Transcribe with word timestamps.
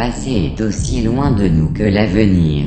passé 0.00 0.54
est 0.56 0.60
aussi 0.62 1.02
loin 1.02 1.30
de 1.30 1.46
nous 1.46 1.68
que 1.74 1.82
l'avenir. 1.82 2.64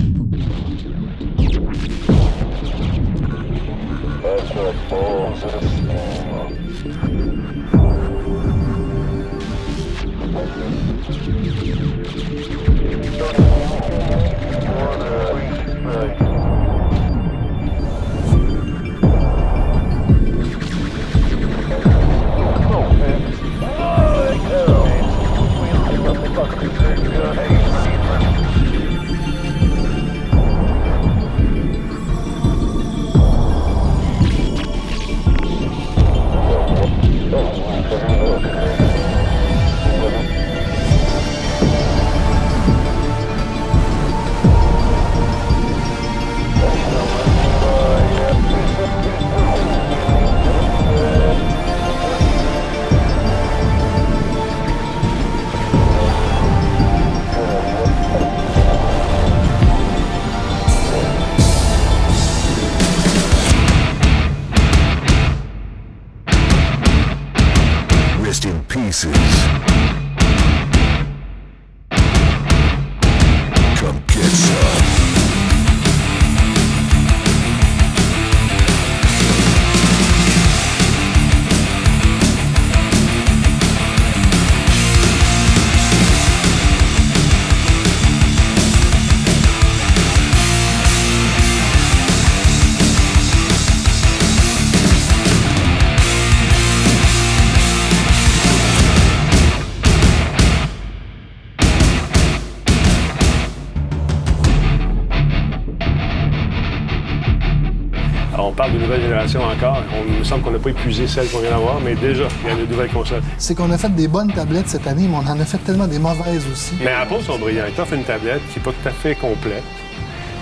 Semble 110.33 110.45
qu'on 110.45 110.51
n'a 110.51 110.59
pas 110.59 110.69
épuisé 110.71 111.07
celle 111.07 111.27
qu'on 111.29 111.39
vient 111.39 111.51
d'avoir, 111.51 111.79
mais 111.79 111.94
déjà, 111.94 112.23
il 112.44 112.49
y 112.49 112.51
a 112.53 112.55
de 112.55 112.66
nouvelles 112.66 112.89
consoles. 112.89 113.21
c'est 113.38 113.53
qu'on 113.55 113.69
a 113.71 113.77
fait 113.77 113.94
des 113.94 114.07
bonnes 114.07 114.33
tablettes 114.33 114.67
cette 114.67 114.88
année, 114.88 115.07
mais 115.07 115.16
on 115.16 115.29
en 115.29 115.39
a 115.39 115.45
fait 115.45 115.59
tellement 115.59 115.85
des 115.85 115.99
mauvaises 115.99 116.45
aussi. 116.51 116.73
Mais 116.83 116.91
Apple 116.91 117.21
sont 117.21 117.38
brillants. 117.38 117.66
Ils 117.67 117.73
t'offrent 117.73 117.94
une 117.94 118.03
tablette 118.03 118.41
qui 118.51 118.57
n'est 118.57 118.66
pas 118.66 118.72
tout 118.72 118.89
à 118.89 118.91
fait 118.91 119.13
complète, 119.13 119.63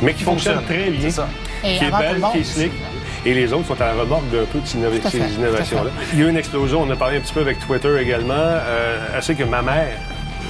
mais 0.02 0.14
qui 0.14 0.24
fonctionne, 0.24 0.60
Fonctionne. 0.60 0.80
très 0.80 0.92
bien, 0.92 1.02
C'est 1.02 1.12
ça. 1.12 1.28
Et 1.66 1.78
qui 1.78 1.84
est 1.84 1.92
belle, 1.92 2.20
monde, 2.20 2.32
qui 2.32 2.38
est 2.40 2.44
slick. 2.44 2.72
Et 3.26 3.34
les 3.34 3.52
autres 3.54 3.68
sont 3.68 3.82
à 3.82 3.88
la 3.88 3.94
remorque 4.02 4.24
d'un 4.32 4.46
peu 4.52 4.60
de 4.60 4.66
ces 4.66 4.78
innovations-là. 4.78 5.92
Il 6.14 6.20
y 6.20 6.24
a 6.24 6.26
eu 6.26 6.30
une 6.30 6.38
explosion, 6.38 6.82
on 6.84 6.90
a 6.90 6.96
parlé 6.96 7.18
un 7.18 7.20
petit 7.20 7.34
peu 7.34 7.42
avec 7.42 7.60
Twitter 7.60 7.94
également. 8.02 8.34
Euh, 8.34 9.08
elle 9.14 9.22
sait 9.22 9.36
que 9.36 9.44
ma 9.44 9.62
mère 9.62 9.98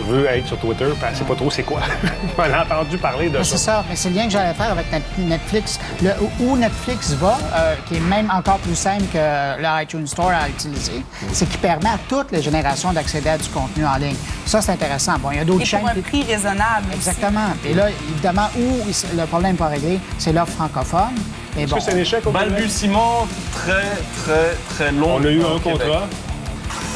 veut 0.07 0.25
être 0.27 0.47
sur 0.47 0.57
Twitter, 0.57 0.85
puis 0.85 0.95
elle 1.05 1.11
ne 1.13 1.15
sait 1.17 1.23
pas 1.23 1.35
trop 1.35 1.49
c'est 1.51 1.63
quoi. 1.63 1.79
elle 2.45 2.53
a 2.53 2.63
entendu 2.63 2.97
parler 2.97 3.29
de 3.29 3.37
ça. 3.37 3.43
C'est 3.43 3.57
ça, 3.57 3.83
mais 3.89 3.95
c'est 3.95 4.09
le 4.09 4.15
lien 4.15 4.25
que 4.25 4.31
j'allais 4.31 4.53
faire 4.53 4.71
avec 4.71 4.91
Net- 4.91 5.03
Netflix. 5.17 5.79
Le, 6.01 6.11
où 6.39 6.57
Netflix 6.57 7.11
va, 7.13 7.37
euh, 7.55 7.75
qui 7.87 7.95
est 7.95 7.99
même 7.99 8.29
encore 8.31 8.57
plus 8.59 8.75
simple 8.75 9.03
que 9.13 9.17
le 9.17 9.83
iTunes 9.83 10.07
Store 10.07 10.31
à 10.31 10.49
utiliser, 10.49 11.03
c'est 11.33 11.47
qu'il 11.47 11.59
permet 11.59 11.89
à 11.89 11.97
toutes 12.09 12.31
les 12.31 12.41
générations 12.41 12.93
d'accéder 12.93 13.29
à 13.29 13.37
du 13.37 13.47
contenu 13.49 13.85
en 13.85 13.95
ligne. 13.95 14.15
Ça, 14.45 14.61
c'est 14.61 14.71
intéressant. 14.71 15.13
Bon, 15.19 15.31
il 15.31 15.37
y 15.37 15.41
a 15.41 15.45
d'autres 15.45 15.61
Et 15.61 15.65
chaînes. 15.65 15.81
pour 15.81 15.89
un 15.89 16.01
prix 16.01 16.23
raisonnable. 16.23 16.87
Exactement. 16.93 17.47
Et 17.65 17.73
là, 17.73 17.87
évidemment, 18.11 18.47
où 18.57 18.85
le 19.17 19.25
problème 19.25 19.51
n'est 19.53 19.57
pas 19.57 19.67
réglé, 19.67 19.99
c'est 20.17 20.33
l'offre 20.33 20.53
francophone. 20.53 21.15
Est-ce 21.57 21.69
bon, 21.69 21.77
que 21.77 21.81
c'est 21.83 21.93
un 21.93 21.97
échec 21.97 22.25
au? 22.25 22.31
Balbutiement 22.31 23.27
très, 23.53 23.83
très, 24.23 24.55
très 24.69 24.91
long. 24.91 25.15
On 25.15 25.25
a 25.25 25.29
eu 25.29 25.41
un 25.41 25.59
Québec. 25.59 25.79
contrat. 25.79 26.07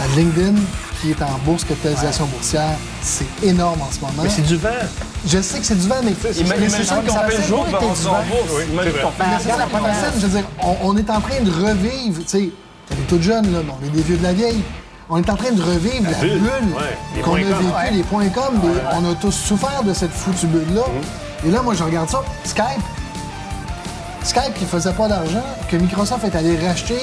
À 0.01 0.07
LinkedIn, 0.17 0.55
qui 1.05 1.11
est 1.11 1.23
en 1.23 1.37
bourse 1.45 1.63
capitalisation 1.63 2.25
boursière, 2.25 2.77
c'est 3.01 3.27
énorme 3.43 3.79
en 3.81 3.91
ce 3.91 3.99
moment. 3.99 4.23
Mais 4.23 4.29
c'est 4.29 4.41
du 4.41 4.57
vent. 4.57 4.69
Je 5.27 5.39
sais 5.39 5.59
que 5.59 5.65
c'est 5.65 5.79
du 5.79 5.87
vent, 5.87 6.01
mais 6.03 6.13
c'est 6.21 6.83
ça, 6.83 6.95
qu'on 6.95 7.13
fait 7.13 7.37
le 7.37 7.43
toujours 7.43 7.67
jour 7.67 7.79
bourse. 7.79 8.07
Je 10.17 10.25
veux 10.25 10.29
dire, 10.29 10.45
on, 10.81 10.97
est 10.97 11.09
en 11.09 11.21
train 11.21 11.41
de 11.41 11.51
revivre, 11.51 12.21
tu 12.21 12.27
sais, 12.27 12.49
on 12.91 12.93
est 12.95 13.07
toutes 13.07 13.21
jeunes, 13.21 13.51
là, 13.53 13.59
mais 13.63 13.71
on 13.79 13.85
est 13.85 13.89
des 13.89 14.01
vieux 14.01 14.17
de 14.17 14.23
la 14.23 14.33
vieille. 14.33 14.61
On 15.07 15.17
est 15.17 15.29
en 15.29 15.35
train 15.35 15.51
de 15.51 15.61
revivre 15.61 16.09
la, 16.09 16.17
bulle, 16.17 16.39
bulle, 16.39 16.49
ouais, 16.75 16.97
les 17.15 17.21
qu'on 17.21 17.33
a 17.33 17.37
vécu, 17.37 17.51
Ouais. 17.53 17.91
les 17.91 18.01
points 18.01 18.29
com, 18.29 18.59
on 18.93 19.11
a 19.11 19.15
tous 19.15 19.31
souffert 19.31 19.83
de 19.83 19.93
cette 19.93 20.11
foutue 20.11 20.47
bulle-là. 20.47 20.81
Mhm. 20.81 21.49
Et 21.49 21.51
là, 21.51 21.61
moi, 21.61 21.75
je 21.75 21.83
regarde 21.83 22.09
ça, 22.09 22.23
Skype. 22.43 22.81
Skype 24.23 24.55
qui 24.55 24.65
faisait 24.65 24.93
pas 24.93 25.07
d'argent, 25.07 25.45
que 25.69 25.77
Microsoft 25.77 26.23
est 26.23 26.35
allé 26.35 26.57
racheter, 26.67 26.97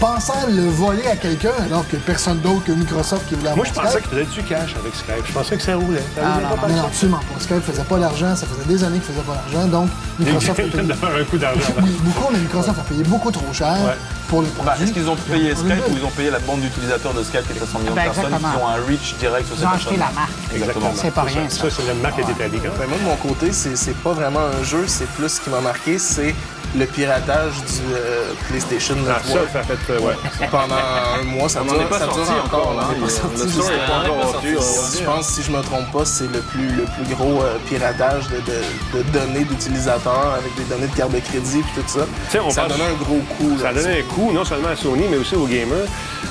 pensant 0.00 0.46
le 0.48 0.66
voler 0.68 1.06
à 1.06 1.14
quelqu'un, 1.16 1.52
alors 1.66 1.86
que 1.86 1.96
personne 1.96 2.40
d'autre 2.40 2.64
que 2.64 2.72
Microsoft 2.72 3.28
qui 3.28 3.34
voulait 3.34 3.54
Moi, 3.54 3.66
avoir 3.66 3.66
je 3.66 3.72
pensais 3.72 3.98
Skype. 4.00 4.08
qu'il 4.10 4.18
faisait 4.26 4.40
du 4.42 4.48
cash 4.48 4.74
avec 4.80 4.94
Skype. 4.94 5.26
Je 5.26 5.32
pensais 5.32 5.56
que 5.56 5.62
ça 5.62 5.76
roulait. 5.76 5.98
Ça 6.16 6.22
Ah, 6.24 6.34
roulait 6.34 6.42
non, 6.44 6.48
pas 6.56 6.56
non, 6.68 6.74
que 6.74 6.78
non, 6.80 6.86
absolument 6.86 7.18
pas. 7.18 7.40
Skype 7.40 7.62
faisait 7.62 7.84
pas 7.84 7.98
d'argent, 7.98 8.34
ça 8.36 8.46
faisait 8.46 8.66
des 8.66 8.82
années 8.84 8.98
qu'il 8.98 9.12
faisait 9.14 9.24
pas 9.26 9.34
d'argent, 9.34 9.68
donc 9.68 9.90
Microsoft 10.18 10.50
a 10.58 10.62
payé 10.62 10.72
un 11.20 11.24
coup 11.24 11.38
d'argent. 11.38 11.72
beaucoup, 11.76 12.32
mais 12.32 12.38
Microsoft 12.38 12.78
a 12.78 12.82
payé 12.82 13.02
beaucoup 13.04 13.30
trop 13.30 13.52
cher 13.52 13.76
Ouais. 13.84 13.92
Pour 14.30 14.40
le 14.42 14.46
Bah, 14.48 14.62
produit. 14.72 14.84
Est-ce 14.84 14.92
qu'ils 14.92 15.08
ont 15.10 15.16
payé 15.16 15.54
Skype 15.54 15.88
ou 15.90 15.96
ils 15.98 16.04
ont 16.04 16.10
payé 16.10 16.30
la 16.30 16.38
bande 16.38 16.60
d'utilisateurs 16.60 17.12
de 17.12 17.22
Skype 17.22 17.46
qui 17.46 17.52
est 17.52 17.56
300 17.56 17.78
millions 17.80 17.94
Ben, 17.94 18.02
de 18.02 18.06
personnes 18.14 18.24
exactement. 18.32 18.50
qui 18.56 18.62
ont 18.62 18.68
un 18.68 18.86
reach 18.88 19.14
direct 19.18 19.46
sur 19.46 19.56
Ils 19.56 19.60
ces 19.60 19.66
ont 19.66 19.68
acheté 19.70 19.84
personnes 19.96 19.98
la 19.98 20.20
marque. 20.20 20.30
Exactement. 20.54 20.92
C'est 20.94 21.10
pas 21.14 21.22
rien, 21.22 21.48
ça. 21.50 21.68
Ça, 21.68 21.76
c'est 21.76 21.86
la 21.86 21.94
marque 21.94 22.14
qui 22.14 22.20
est 22.22 22.32
établie 22.32 22.58
quand 22.58 22.72
Ben, 22.78 22.80
même. 22.80 22.88
moi, 22.90 22.98
de 22.98 23.04
mon 23.04 23.16
côté, 23.16 23.52
c'est 23.52 23.96
pas 23.98 24.12
vraiment 24.12 24.40
un 24.40 24.62
jeu, 24.64 24.84
c'est 24.86 25.08
plus 25.10 25.28
ce 25.28 25.40
qui 25.40 25.50
m'a 25.50 25.60
marqué, 25.60 25.98
c'est 25.98 26.34
le 26.76 26.86
piratage 26.86 27.54
du 27.66 27.82
euh, 27.94 28.30
PlayStation 28.48 28.94
Ah, 29.08 29.18
ça, 29.24 29.26
Network. 29.26 29.48
ça 29.52 29.58
a 29.58 29.62
fait. 29.64 29.92
euh, 29.92 29.98
ouais. 30.06 30.14
Pendant 30.52 30.76
un 31.18 31.24
mois, 31.24 31.48
ça 31.48 31.62
On 31.62 31.64
dure, 31.64 31.74
n'en 31.74 31.80
est 31.82 31.86
pas 31.86 31.98
ça 31.98 32.04
dure 32.06 32.14
sorti 32.14 32.30
encore, 32.46 32.74
là. 32.76 32.84
On 32.86 32.92
n'est 32.92 33.00
pas 33.00 33.06
Il- 33.06 33.10
sorti, 33.10 34.46
le 34.94 35.00
je 35.00 35.04
pense, 35.04 35.26
si 35.26 35.42
je 35.42 35.50
me 35.50 35.60
trompe 35.62 35.90
pas, 35.90 36.04
c'est 36.04 36.28
le 36.30 36.38
plus, 36.38 36.68
le 36.68 36.84
plus 36.84 37.12
gros 37.16 37.42
euh, 37.42 37.56
piratage 37.68 38.28
de, 38.28 38.36
de- 38.36 38.98
de 38.98 39.02
données 39.10 39.42
d'utilisateurs 39.44 40.34
avec 40.38 40.54
des 40.54 40.62
données 40.64 40.86
de 40.86 40.94
carte 40.96 41.10
de 41.10 41.18
crédit 41.18 41.58
et 41.58 41.80
tout 41.80 41.88
ça. 41.88 42.06
sais, 42.30 42.38
on 42.38 42.50
ça 42.50 42.62
a 42.62 42.66
parle- 42.68 42.78
donné 42.78 42.90
un 42.90 42.94
gros 43.02 43.20
coup. 43.36 43.58
Ça 43.60 43.70
a 43.70 43.72
là, 43.72 43.82
donné 43.82 43.98
un 43.98 44.02
coup, 44.14 44.19
non 44.32 44.44
seulement 44.44 44.68
à 44.68 44.76
Sony, 44.76 45.06
mais 45.10 45.16
aussi 45.16 45.34
aux 45.34 45.46
gamers. 45.46 45.86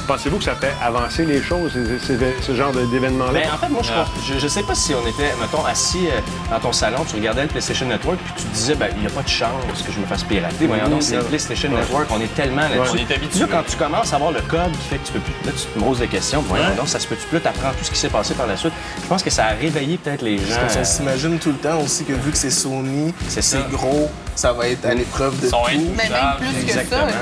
Pensez-vous 0.08 0.38
que 0.38 0.44
ça 0.44 0.56
fait 0.56 0.74
avancer 0.84 1.26
les 1.26 1.42
choses, 1.42 1.72
ces- 1.74 2.00
ces- 2.18 2.36
ce 2.42 2.56
genre 2.56 2.72
d'événements-là? 2.72 3.34
Ben, 3.34 3.50
en 3.54 3.58
fait, 3.58 3.70
moi, 3.70 3.82
je, 3.84 4.34
je, 4.34 4.40
je 4.40 4.48
sais 4.48 4.64
pas 4.64 4.76
si 4.76 4.94
on 4.94 5.06
était, 5.08 5.34
mettons, 5.40 5.64
assis 5.66 6.08
euh, 6.08 6.20
dans 6.52 6.60
ton 6.60 6.72
salon, 6.72 7.04
tu 7.08 7.16
regardais 7.16 7.44
le 7.44 7.48
PlayStation 7.50 7.86
Network, 7.88 8.18
puis 8.24 8.34
tu 8.38 8.44
te 8.44 8.54
disais, 8.54 8.76
ben, 8.76 8.88
il 8.96 9.02
n'y 9.02 9.08
a 9.08 9.10
pas 9.10 9.22
de 9.24 9.28
chance 9.30 9.50
que 9.86 9.92
je 9.92 10.00
me 10.00 10.06
fasse 10.06 10.24
pirater. 10.24 10.68
Voyons 10.68 10.90
donc, 10.90 11.04
c'est 11.04 11.16
le 11.18 11.24
PlayStation 11.24 11.70
Network, 11.70 12.08
on 12.12 12.20
est 12.22 12.34
tellement 12.36 12.62
là-dessus. 12.64 12.92
on 12.94 12.96
est 12.98 13.12
habitué. 13.16 13.40
Là, 13.42 13.48
quand 13.52 13.64
tu 13.68 13.76
commences 13.78 14.14
à 14.14 14.16
avoir 14.18 14.32
le 14.32 14.42
code 14.42 14.72
qui 14.72 14.88
fait 14.90 14.98
que 14.98 15.08
tu 15.08 15.14
peux 15.14 15.20
plus, 15.20 15.34
là, 15.46 15.52
tu 15.56 15.66
te 15.66 15.80
poses 15.86 16.00
des 16.00 16.08
questions, 16.08 16.44
voyons 16.48 16.76
donc, 16.76 16.88
ça 16.88 17.00
se 17.00 17.08
peut-tu 17.08 17.26
plus, 17.28 17.40
t'apprends 17.42 17.72
tout 17.72 17.84
ce 17.84 17.92
qui 17.92 17.98
s'est 17.98 18.10
passé 18.10 18.34
par 18.34 18.48
la 18.48 18.58
suite. 18.58 18.74
Je 19.02 19.08
pense 19.08 19.24
que 19.24 19.30
ça 19.30 19.46
a 19.46 19.50
réveillé 19.54 19.98
peut-être 19.98 20.22
les 20.22 20.38
gens. 20.38 20.56
Parce 20.62 20.74
qu'on 20.76 20.80
euh, 20.82 20.84
s'imagine 20.84 21.40
tout 21.40 21.50
le 21.52 21.58
temps 21.58 21.80
aussi 21.82 22.04
que 22.06 22.14
vu 22.14 22.32
que 22.32 22.38
c'est 22.38 22.50
Sony, 22.50 23.14
C'est 23.28 23.42
c'est 23.42 23.58
ça. 23.58 23.68
gros, 23.72 24.10
ça 24.36 24.54
va 24.54 24.68
être 24.68 24.86
à 24.86 24.94
l'épreuve 24.94 25.40
de 25.40 25.48
Ils 25.48 25.50
tout. 25.50 25.92
Mais 25.98 26.10
même 26.10 26.22
plus 26.40 26.66
que 26.66 26.72
ça, 26.74 26.80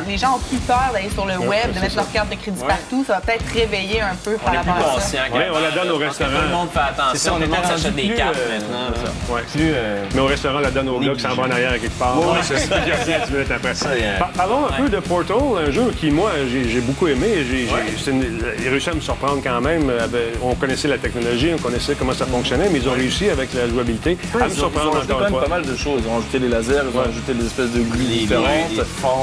les 0.08 0.18
gens 0.18 0.36
ont 0.36 0.40
plus 0.40 0.58
peur 0.60 0.90
d'aller 0.94 1.10
sur 1.10 1.26
le 1.26 1.38
web, 1.38 1.74
de 1.74 1.80
mettre 1.80 1.96
leur 1.96 2.12
carte 2.12 2.30
de 2.30 2.36
crédit 2.36 2.57
partout. 2.66 3.04
Ça 3.08 3.14
va 3.16 3.22
peut-être 3.22 3.46
réveiller 3.54 4.02
un 4.02 4.16
peu 4.24 4.34
par 4.36 4.54
On 4.54 4.58
est 4.58 4.62
plus 4.62 4.70
rapport 4.72 4.98
à 4.98 5.02
ça. 5.02 5.18
conscient. 5.20 5.38
Ouais, 5.38 5.48
on 5.54 5.60
la 5.60 5.72
donne 5.72 5.92
au 5.92 5.98
restaurant. 5.98 6.32
Tout 6.32 6.42
le 6.50 6.56
monde 6.56 6.70
fait 6.74 6.80
attention. 6.80 7.12
C'est 7.14 7.18
ça, 7.20 7.34
on 7.38 7.42
est 7.42 7.48
monde 7.48 7.66
s'achète 7.66 7.96
des 7.96 8.10
cartes 8.10 8.36
euh, 8.38 8.60
maintenant. 8.60 8.90
là. 8.90 9.34
Ouais. 9.36 9.42
plus, 9.52 9.72
euh, 9.74 10.04
Mais 10.16 10.22
au 10.22 10.26
restaurant, 10.26 10.60
la 10.60 10.72
donne 10.72 10.90
au 10.90 11.00
gars 11.00 11.14
qui 11.14 11.22
s'en 11.22 11.36
va 11.36 11.44
en 11.44 11.52
arrière 11.52 11.72
à 11.74 11.78
quelque 11.80 12.00
part. 12.00 12.18
Ouais, 12.20 12.40
c'est 12.44 12.58
ça 12.58 12.80
qui 12.80 12.92
revient 12.92 13.26
10 13.28 13.32
minutes 13.34 13.52
après. 13.52 13.74
euh, 13.86 14.20
Par- 14.20 14.30
Parlons 14.32 14.66
un 14.68 14.82
peu 14.82 14.90
de 14.90 15.00
Portal, 15.00 15.38
un 15.68 15.72
jeu 15.72 15.92
qui, 16.00 16.10
moi, 16.12 16.32
j'ai 16.50 16.82
beaucoup 16.82 17.08
aimé. 17.08 17.46
J'ai- 17.50 18.70
réussi 18.70 18.90
à 18.90 18.94
me 18.94 19.02
surprendre 19.02 19.42
quand 19.44 19.62
même. 19.62 19.90
Avec- 19.90 20.36
On 20.44 20.54
connaissait 20.56 20.88
la 20.88 20.98
technologie, 20.98 21.52
on 21.54 21.62
connaissait 21.62 21.96
comment 21.96 22.14
ça 22.14 22.26
fonctionnait, 22.26 22.70
mais 22.72 22.80
ils 22.80 22.88
ont 22.90 22.94
réussi 22.94 23.30
avec 23.30 23.54
la 23.54 23.68
jouabilité 23.68 24.18
à 24.40 24.46
me 24.48 24.50
surprendre 24.54 24.98
ajouté 24.98 25.14
encore 25.14 25.18
quand 25.18 25.18
une 25.18 25.24
même 25.24 25.32
fois. 25.32 25.42
pas 25.44 25.48
mal 25.50 25.62
de 25.66 25.76
choses. 25.76 26.02
Ils 26.06 26.10
ont 26.10 26.18
ajouté 26.20 26.40
les 26.40 26.48
lasers, 26.50 26.82
ils 26.92 26.98
ont 26.98 27.02
ajouté 27.02 27.34
des 27.34 27.46
espèces 27.46 27.72
de 27.72 27.82
grilles 27.82 28.08
Les 28.08 28.18
différentes, 28.20 28.72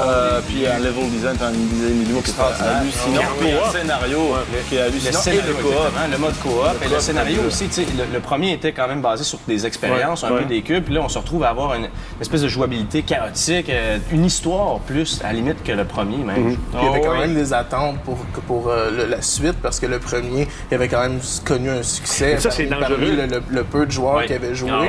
euh, 0.07 0.41
puis 0.47 0.65
un 0.67 0.79
level 0.79 1.09
design, 1.09 1.37
un 1.41 1.51
design 1.51 2.03
niveau 2.03 2.21
qui 2.21 2.29
est 2.31 2.33
Extraordinaire. 2.35 3.24
Hallucinant, 3.25 3.45
Ouais. 3.45 3.51
puis 3.61 3.67
un 3.67 3.71
scénario 3.81 4.19
qui 4.69 4.75
est 4.75 4.89
Le 4.89 4.95
et 4.95 4.99
scénario, 4.99 5.41
le 5.47 5.53
coop. 5.53 5.65
exactement, 5.71 6.07
le 6.11 6.17
mode 6.17 6.39
coop. 6.39 6.83
Et 6.85 6.87
le 6.93 6.99
scénario 6.99 7.41
aussi, 7.47 7.67
tu 7.67 7.73
sais, 7.73 7.85
le, 7.97 8.13
le 8.13 8.19
premier 8.19 8.53
était 8.53 8.71
quand 8.71 8.87
même 8.87 9.01
basé 9.01 9.23
sur 9.23 9.39
des 9.47 9.65
expériences, 9.65 10.23
Ouais, 10.23 10.29
un 10.29 10.33
ouais. 10.33 10.41
peu 10.41 10.45
des 10.45 10.61
cubes. 10.61 10.83
Puis 10.83 10.93
là, 10.93 11.01
on 11.03 11.09
se 11.09 11.17
retrouve 11.17 11.43
à 11.43 11.49
avoir 11.49 11.73
une 11.75 11.87
espèce 12.21 12.41
de 12.41 12.47
jouabilité 12.47 13.01
chaotique, 13.03 13.69
euh, 13.69 13.97
une 14.11 14.25
histoire 14.25 14.79
plus, 14.79 15.21
à 15.23 15.27
la 15.27 15.33
limite, 15.33 15.63
que 15.63 15.71
le 15.71 15.85
premier 15.85 16.17
même. 16.17 16.55
Puis 16.55 16.57
il 16.73 16.85
y 16.85 16.87
avait 16.87 16.99
Oh, 17.01 17.05
quand 17.05 17.13
oui. 17.13 17.19
même 17.19 17.35
des 17.35 17.53
attentes 17.53 17.99
pour, 18.03 18.17
pour 18.47 18.69
euh, 18.69 18.91
le- 18.91 19.05
la 19.05 19.21
suite 19.21 19.55
parce 19.61 19.79
que 19.79 19.85
le 19.85 19.99
premier, 19.99 20.47
il 20.71 20.75
avait 20.75 20.87
quand 20.87 21.01
même 21.01 21.19
connu 21.43 21.69
un 21.69 21.83
succès. 21.83 22.37
Ça, 22.39 22.51
c'est 22.51 22.65
parmi- 22.65 22.81
parmi 22.85 22.97
dangereux. 22.97 23.15
Le, 23.15 23.25
le- 23.35 23.43
le 23.49 23.63
peu 23.63 23.85
de 23.85 23.91
joueurs 23.91 24.25
qui 24.25 24.33
avaient 24.33 24.55
joué. 24.55 24.71
Ah. 24.71 24.85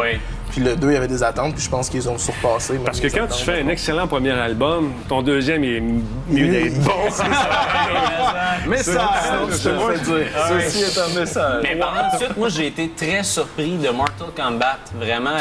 Puis 0.56 0.64
le 0.64 0.74
2, 0.74 0.86
il 0.88 0.94
y 0.94 0.96
avait 0.96 1.06
des 1.06 1.22
attentes, 1.22 1.54
puis 1.54 1.62
je 1.62 1.68
pense 1.68 1.90
qu'ils 1.90 2.08
ont 2.08 2.16
surpassé. 2.16 2.80
Parce 2.82 2.98
que 2.98 3.08
quand 3.08 3.26
tu 3.26 3.44
fais 3.44 3.60
un 3.60 3.68
excellent 3.68 4.06
premier 4.06 4.30
album, 4.30 4.90
ton 5.06 5.20
deuxième 5.20 5.62
il 5.64 5.76
est 5.76 5.82
mieux 6.30 6.48
d'être 6.48 6.82
bon. 6.82 6.92
Message, 8.66 8.96
je 9.50 9.62
te 9.62 9.68
le 9.68 9.78
fais 9.78 10.04
dire. 10.04 10.26
Ceci 10.48 10.82
est 10.82 10.98
un 10.98 11.20
message. 11.20 11.62
Mais 11.62 11.76
par 11.76 11.94
la 11.94 12.18
suite, 12.18 12.36
moi, 12.36 12.48
j'ai 12.48 12.66
été 12.68 12.90
très 12.96 13.22
surpris 13.22 13.76
de 13.76 13.90
Mortal 13.90 14.28
Kombat. 14.36 14.78
Vraiment, 14.98 15.36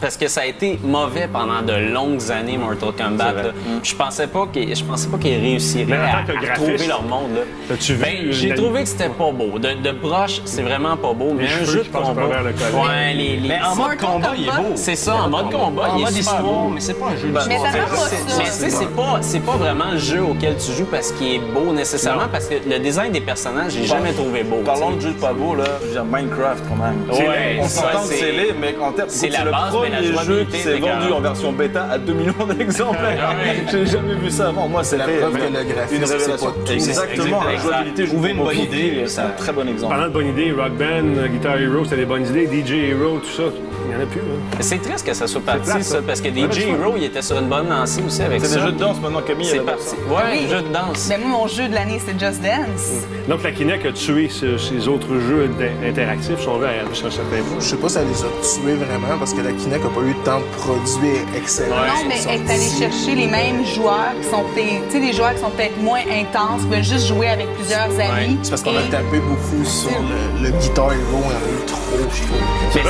parce 0.00 0.16
que 0.16 0.28
ça 0.28 0.42
a 0.42 0.46
été 0.46 0.78
mauvais 0.82 1.28
pendant 1.32 1.62
de 1.62 1.92
longues 1.92 2.30
années, 2.30 2.56
Mortal 2.58 2.92
Kombat. 2.92 3.32
là. 3.32 3.42
Je 3.82 3.94
pensais 3.94 4.26
pas 4.26 4.46
qu'ils 4.52 4.76
je 4.76 4.84
pensais 4.84 5.08
pas 5.08 5.18
qu'ils 5.18 5.40
réussiraient 5.40 5.96
à, 5.96 6.54
trouver 6.54 6.86
leur 6.86 7.02
monde. 7.02 7.30
Ben, 7.68 8.30
j'ai 8.30 8.54
trouvé 8.54 8.82
que 8.82 8.88
c'était 8.88 9.08
pas 9.08 9.32
beau. 9.32 9.58
De, 9.58 9.72
de 9.82 9.92
broche, 9.92 10.40
c'est 10.44 10.62
vraiment 10.62 10.96
pas 10.96 11.12
beau. 11.12 11.32
Mais 11.34 11.46
Les 11.46 11.52
un 11.52 11.64
jeu 11.64 11.82
de 11.82 11.88
combat. 11.88 12.22
Ouais, 12.22 13.14
les, 13.14 13.36
les- 13.36 13.48
Mais 13.48 13.60
en 13.62 13.74
mode 13.74 13.78
Mortal 13.78 13.98
combat, 13.98 14.32
il 14.36 14.46
Kombat, 14.46 14.49
beau. 14.56 14.72
c'est 14.74 14.96
ça, 14.96 15.14
en 15.16 15.28
mode 15.28 15.50
combat, 15.50 15.90
En 15.90 15.96
il 15.96 16.00
est 16.00 16.04
mode 16.04 16.12
super 16.12 16.20
histoire, 16.20 16.42
beau. 16.42 16.68
mais 16.68 16.80
c'est 16.80 16.94
pas 16.94 17.06
un 17.06 17.16
jeu 17.16 17.28
Mais 17.32 17.40
ça 17.40 17.46
d'histoire. 17.48 17.72
fait 17.72 17.78
pas 17.80 17.96
ça. 17.96 18.16
Mais 18.38 18.44
tu 18.44 18.50
sais, 18.50 18.70
c'est 18.70 18.90
pas, 18.96 19.18
c'est 19.20 19.40
pas 19.40 19.56
vraiment 19.56 19.90
le 19.92 19.98
jeu 19.98 20.22
auquel 20.22 20.56
tu 20.56 20.72
joues 20.72 20.86
parce 20.90 21.12
qu'il 21.12 21.34
est 21.34 21.38
beau 21.38 21.72
nécessairement, 21.72 22.28
parce 22.30 22.46
que 22.46 22.54
le 22.68 22.78
design 22.78 23.12
des 23.12 23.20
personnages, 23.20 23.72
j'ai 23.72 23.84
jamais 23.84 24.12
trouvé 24.12 24.42
beau. 24.44 24.58
Parlons 24.64 24.92
de 24.92 25.00
jeu 25.00 25.12
pas 25.12 25.32
beau, 25.32 25.54
là, 25.54 25.64
je 25.82 25.86
veux 25.86 25.92
dire 25.92 26.04
Minecraft 26.04 26.64
quand 26.68 26.76
même. 26.84 27.00
Ouais, 27.28 27.58
on 27.60 27.68
s'entend 27.68 28.02
que 28.02 28.06
c'est- 28.08 28.16
c'est 28.20 28.32
laid, 28.32 28.54
mais 28.60 28.74
en 28.80 28.92
termes 28.92 29.08
c'est 29.08 29.28
la 29.28 29.44
le 29.44 29.50
la 29.50 29.56
premier 29.70 30.02
jeu 30.24 30.44
qui 30.50 30.58
c'est 30.58 30.74
s'est 30.74 30.78
vendu 30.78 31.12
en 31.12 31.20
version 31.20 31.52
bêta 31.52 31.86
à 31.90 31.98
2 31.98 32.12
millions 32.12 32.32
d'exemplaires. 32.58 33.34
Ouais. 33.42 33.64
J'ai 33.70 33.86
jamais 33.86 34.14
vu 34.14 34.30
ça 34.30 34.48
avant. 34.48 34.68
Moi, 34.68 34.80
la 34.80 34.84
c'était 34.84 35.18
preuve 35.18 35.32
que 35.32 35.38
le 35.38 35.46
une 35.48 35.52
graphisme, 35.72 36.04
c'est 36.06 36.12
révélation. 36.16 36.46
pas 36.46 36.52
tout. 36.64 36.72
Exactement, 36.72 37.42
la 37.44 37.56
jouabilité, 37.56 38.04
je 38.06 38.10
trouve 38.10 38.28
une 38.28 38.36
bonne 38.38 38.58
idée, 38.58 39.04
C'est 39.06 39.20
un 39.20 39.28
très 39.30 39.52
bon 39.52 39.68
exemple. 39.68 39.92
Parlant 39.92 40.08
de 40.08 40.12
bonnes 40.12 40.28
idées, 40.28 40.52
Rock 40.52 40.72
Band, 40.72 41.28
Guitar 41.32 41.56
Hero, 41.58 41.84
c'était 41.84 41.96
des 41.96 42.04
bonnes 42.04 42.26
idées, 42.26 42.46
DJ 42.46 42.72
Hero, 42.90 43.18
tout 43.18 43.30
ça, 43.30 43.42
il 43.84 43.88
n'y 43.88 44.00
en 44.00 44.02
a 44.04 44.06
plus. 44.06 44.20
Hein. 44.20 44.39
Mais 44.56 44.62
C'est 44.62 44.78
triste 44.78 45.06
que 45.06 45.14
ça 45.14 45.26
soit 45.26 45.40
parti, 45.40 45.62
plate, 45.64 45.82
ça, 45.82 45.96
ça. 45.96 46.02
parce 46.06 46.20
que 46.20 46.28
Ouais, 46.28 46.34
DJ 46.52 46.54
c'est 46.54 46.68
Hero, 46.68 46.94
il 46.96 47.04
était 47.04 47.22
sur 47.22 47.38
une 47.38 47.48
bonne 47.48 47.68
lancée 47.68 48.02
aussi 48.06 48.22
avec 48.22 48.40
ça. 48.40 48.46
C'est 48.48 48.54
des 48.56 48.60
jeux 48.66 48.72
de 48.72 48.78
danse 48.78 49.00
maintenant, 49.00 49.22
Camille. 49.22 49.46
C'est 49.46 49.56
elle 49.56 49.62
parti. 49.64 49.94
Ouais, 50.08 50.16
Oui. 50.32 50.46
jeux 50.50 50.62
de 50.62 50.68
danse. 50.72 51.06
Mais 51.08 51.18
moi, 51.18 51.38
mon 51.40 51.46
jeu 51.48 51.68
de 51.68 51.74
l'année, 51.74 52.00
c'est 52.04 52.18
Just 52.18 52.42
Dance. 52.42 53.04
Donc 53.28 53.42
la 53.42 53.52
Kinect 53.52 53.86
a 53.86 53.92
tué 53.92 54.28
ce- 54.28 54.58
ces 54.58 54.88
autres 54.88 55.08
jeux 55.28 55.48
interactifs, 55.86 56.40
si 56.40 56.48
on 56.48 56.58
veut, 56.58 56.66
à 56.66 57.10
certain 57.10 57.36
point. 57.48 57.60
Je 57.60 57.64
sais 57.64 57.76
pas 57.76 57.88
si 57.88 57.94
ça 57.94 58.02
les 58.02 58.22
a 58.22 58.28
tués 58.42 58.74
vraiment 58.74 59.18
parce 59.18 59.32
que 59.32 59.40
la 59.40 59.52
Kinect 59.52 59.82
n'a 59.84 59.88
pas 59.90 60.06
eu 60.06 60.14
tant 60.24 60.38
de 60.40 60.44
produits 60.58 61.18
excellents. 61.36 61.76
Non, 61.76 62.00
qui 62.02 62.08
mais 62.08 62.14
elle 62.28 62.40
est 62.46 62.50
allée 62.52 62.70
chercher 62.78 63.14
les 63.14 63.26
mêmes 63.26 63.64
joueurs 63.64 64.12
qui 64.20 64.28
sont 64.28 64.44
sais, 64.90 65.00
des 65.00 65.12
joueurs 65.12 65.34
qui 65.34 65.40
sont 65.40 65.50
peut-être 65.50 65.78
moins 65.80 66.00
intenses, 66.00 66.62
qui 66.62 66.68
veulent 66.68 66.82
juste 66.84 67.06
jouer 67.06 67.28
avec 67.28 67.46
plusieurs 67.54 67.84
amis. 67.84 68.38
C'est 68.42 68.50
parce 68.50 68.62
qu'on 68.62 68.76
a 68.76 68.82
tapé 68.90 69.18
beaucoup 69.20 69.64
sur 69.64 69.90
le, 69.90 70.44
le 70.44 70.50
Guitar 70.58 70.92
Hero, 70.92 71.18
y 71.22 71.24
en 71.24 71.28
a 71.28 71.62
eu 71.62 71.66
trop, 71.66 71.78
je 72.12 72.22
trouve. 72.22 72.40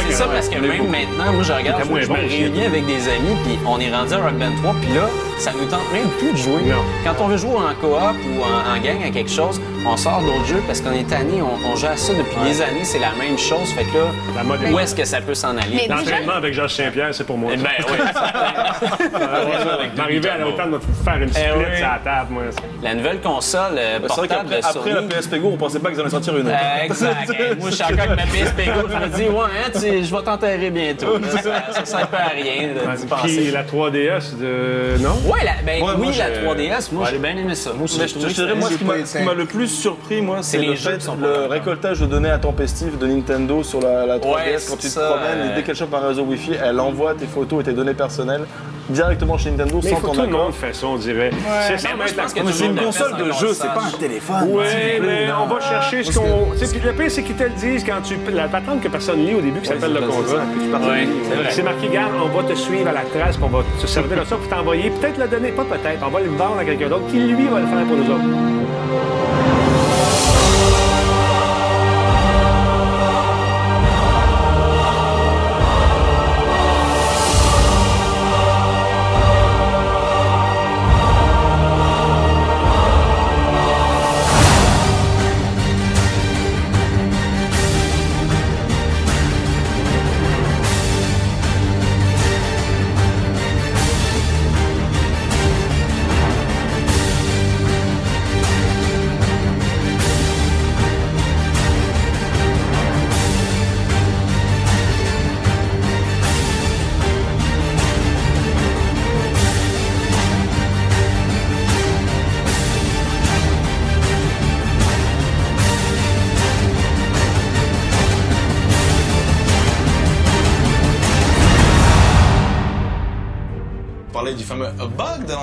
C'est 0.08 0.12
ça 0.14 0.26
parce 0.26 0.48
que 0.48 0.58
même 0.58 0.88
maintenant, 0.90 1.32
moi 1.40 1.48
je 1.48 1.52
regarde, 1.54 1.82
je 1.84 2.12
me 2.12 2.28
réunis 2.28 2.64
avec 2.66 2.84
des 2.84 3.08
amis, 3.08 3.34
puis 3.44 3.58
on 3.66 3.80
est 3.80 3.90
rendu 3.90 4.12
à 4.12 4.18
Rock 4.18 4.34
Band 4.34 4.54
3, 4.62 4.74
puis 4.82 4.92
là, 4.92 5.08
ça 5.40 5.52
nous 5.52 5.64
tente 5.66 5.90
même 5.92 6.08
plus 6.18 6.32
de 6.32 6.36
jouer. 6.36 6.62
Non. 6.66 6.82
Quand 7.04 7.24
on 7.24 7.28
veut 7.28 7.36
jouer 7.38 7.56
en 7.56 7.74
coop 7.80 7.90
ou 7.92 8.42
en, 8.42 8.76
en 8.76 8.80
gang 8.80 9.02
à 9.04 9.10
quelque 9.10 9.30
chose, 9.30 9.60
on 9.86 9.96
sort 9.96 10.20
d'autres 10.20 10.44
jeux 10.46 10.62
parce 10.66 10.80
qu'on 10.80 10.92
est 10.92 11.08
tanné, 11.08 11.40
on, 11.42 11.56
on 11.72 11.76
joue 11.76 11.86
à 11.86 11.96
ça 11.96 12.12
depuis 12.12 12.36
des 12.44 12.60
années, 12.60 12.84
c'est 12.84 12.98
la 12.98 13.12
même 13.18 13.38
chose. 13.38 13.68
Fait 13.74 13.84
que 13.84 14.36
La 14.36 14.44
mode 14.44 14.62
là, 14.62 14.70
où 14.70 14.78
est-ce 14.78 14.94
que 14.94 15.04
ça 15.04 15.20
peut 15.20 15.34
s'en 15.34 15.56
aller? 15.56 15.86
L'entraînement 15.88 16.34
avec 16.34 16.52
Georges 16.54 16.74
Saint-Pierre, 16.74 17.14
c'est 17.14 17.24
pour 17.24 17.38
moi. 17.38 17.52
Ben 17.56 17.84
oui. 17.88 17.98
M'arriver 19.96 20.28
à 20.28 20.38
l'automne, 20.38 20.70
de 20.70 20.76
me 20.76 20.80
faire 20.80 21.16
une 21.22 21.28
split 21.28 21.42
Eh 21.54 21.58
oui. 21.58 21.64
sur 21.76 21.86
la 21.86 21.98
table, 22.04 22.26
moi. 22.32 22.42
La 22.82 22.94
nouvelle 22.94 23.20
console 23.20 23.76
euh, 23.78 23.98
vrai 23.98 24.08
portable 24.08 24.48
de 24.50 24.54
après 24.56 24.72
Sony. 24.72 24.92
la 24.94 25.02
PSP 25.02 25.34
Go, 25.36 25.50
on 25.52 25.56
pensait 25.56 25.78
pas 25.78 25.90
qu'ils 25.90 26.00
allaient 26.00 26.10
sortir 26.10 26.36
une 26.36 26.46
autre. 26.46 26.56
Euh, 26.56 26.84
exact. 26.84 27.30
Hey, 27.30 27.54
Moi, 27.60 27.70
je 27.70 27.74
suis 27.74 27.84
encore 27.84 27.98
avec 28.00 28.16
ma 28.16 28.22
PSP 28.26 28.56
Go. 28.66 28.88
Je 28.90 28.96
me 28.96 29.08
dis, 29.16 29.22
ouais, 29.28 29.44
hein, 29.44 29.70
tu- 29.72 30.04
je 30.04 30.14
vais 30.16 30.22
t'enterrer 30.22 30.70
bientôt. 30.70 31.18
Ça, 31.30 31.72
ça 31.72 31.84
sert 31.84 32.08
pas 32.08 32.18
à 32.18 32.28
rien 32.28 32.68
de- 32.68 32.96
Puis 32.98 33.06
penser. 33.08 33.50
la 33.50 33.62
3DS 33.64 34.36
de. 34.38 34.96
Non? 35.02 35.16
Ouais, 35.30 35.44
la- 35.44 35.62
ben, 35.64 35.82
Ouais, 35.82 35.90
oui, 35.96 36.02
moi, 36.06 36.12
la 36.18 36.34
je- 36.34 36.40
3DS, 36.44 36.92
moi, 36.92 37.08
j'ai 37.10 37.18
bien 37.18 37.36
aimé 37.36 37.54
ça. 37.54 37.72
Moi, 37.72 37.86
Mais 37.98 38.08
je 38.08 38.14
te 38.14 38.26
dirais, 38.32 38.54
moi, 38.54 38.68
ce 38.70 38.76
qui 38.76 38.84
m'a- 39.24 39.34
le 39.34 39.44
plus 39.44 39.68
surpris, 39.68 40.20
moi, 40.20 40.38
c'est 40.42 40.58
le 40.58 40.74
fait 40.74 40.98
le 41.20 41.46
récoltage 41.46 42.00
de 42.00 42.06
données 42.06 42.30
intempestives 42.30 42.98
de 42.98 43.06
Nintendo 43.06 43.62
sur 43.62 43.80
la, 43.80 44.06
la 44.06 44.18
3DS. 44.18 44.34
Ouais, 44.34 44.56
quand 44.68 44.76
tu 44.76 44.88
te 44.88 44.94
promènes, 44.98 45.38
euh, 45.38 45.52
et 45.52 45.54
dès 45.56 45.62
qu'elle 45.62 45.76
chope 45.76 45.94
un 45.94 46.06
réseau 46.08 46.22
Wi-Fi, 46.22 46.52
elle 46.62 46.80
envoie 46.80 47.14
tes 47.14 47.26
photos 47.26 47.60
et 47.60 47.64
tes 47.64 47.72
données 47.72 47.94
personnelles 47.94 48.44
directement 48.90 49.38
chez 49.38 49.50
Nintendo 49.50 49.80
Mais 49.82 49.90
sans 49.90 50.00
ton 50.00 50.12
tout 50.12 50.20
le 50.22 50.28
monde 50.28 50.52
fait 50.52 50.74
ça, 50.74 50.86
on 50.86 50.96
dirait. 50.96 51.30
C'est 51.66 51.88
Mais 51.96 52.04
le 52.04 52.52
C'est 52.52 52.66
une 52.66 52.76
console 52.76 53.16
de 53.16 53.32
jeu, 53.32 53.52
c'est 53.52 53.68
pas 53.68 53.84
un 53.86 53.98
téléphone. 53.98 54.48
Oui, 54.48 54.64
mais 55.00 55.28
on 55.32 55.46
va 55.46 55.60
chercher 55.60 56.04
ce 56.04 56.18
qu'on. 56.18 56.50
Le 56.90 56.92
pire, 56.92 57.10
c'est 57.10 57.22
qu'ils 57.22 57.36
te 57.36 57.44
le 57.44 57.50
disent 57.50 57.84
quand 57.84 58.00
tu. 58.02 58.16
La 58.32 58.48
patente 58.48 58.80
que 58.80 58.88
personne 58.88 59.24
lit 59.24 59.34
au 59.34 59.40
début 59.40 59.60
qui 59.60 59.68
s'appelle 59.68 59.92
le 59.92 60.00
contrat. 60.00 60.44
Ouais, 60.88 61.08
c'est 61.50 61.62
marqué, 61.62 61.88
garde, 61.88 62.12
on 62.22 62.28
va 62.28 62.42
te 62.42 62.54
suivre 62.54 62.88
à 62.88 62.92
la 62.92 63.02
trace, 63.02 63.38
on 63.40 63.48
va 63.48 63.62
se 63.78 63.86
servir 63.86 64.20
de 64.20 64.24
ça 64.24 64.36
pour 64.36 64.48
t'envoyer, 64.48 64.90
peut-être 64.90 65.18
le 65.18 65.28
donner, 65.28 65.50
pas 65.50 65.64
peut-être, 65.64 66.04
on 66.04 66.10
va 66.10 66.20
le 66.20 66.30
vendre 66.30 66.58
à 66.58 66.64
quelqu'un 66.64 66.88
d'autre 66.88 67.06
qui, 67.10 67.18
lui, 67.18 67.46
va 67.48 67.60
le 67.60 67.66
faire 67.66 67.84
pour 67.86 67.96
nous 67.96 68.10
autres. 68.10 69.49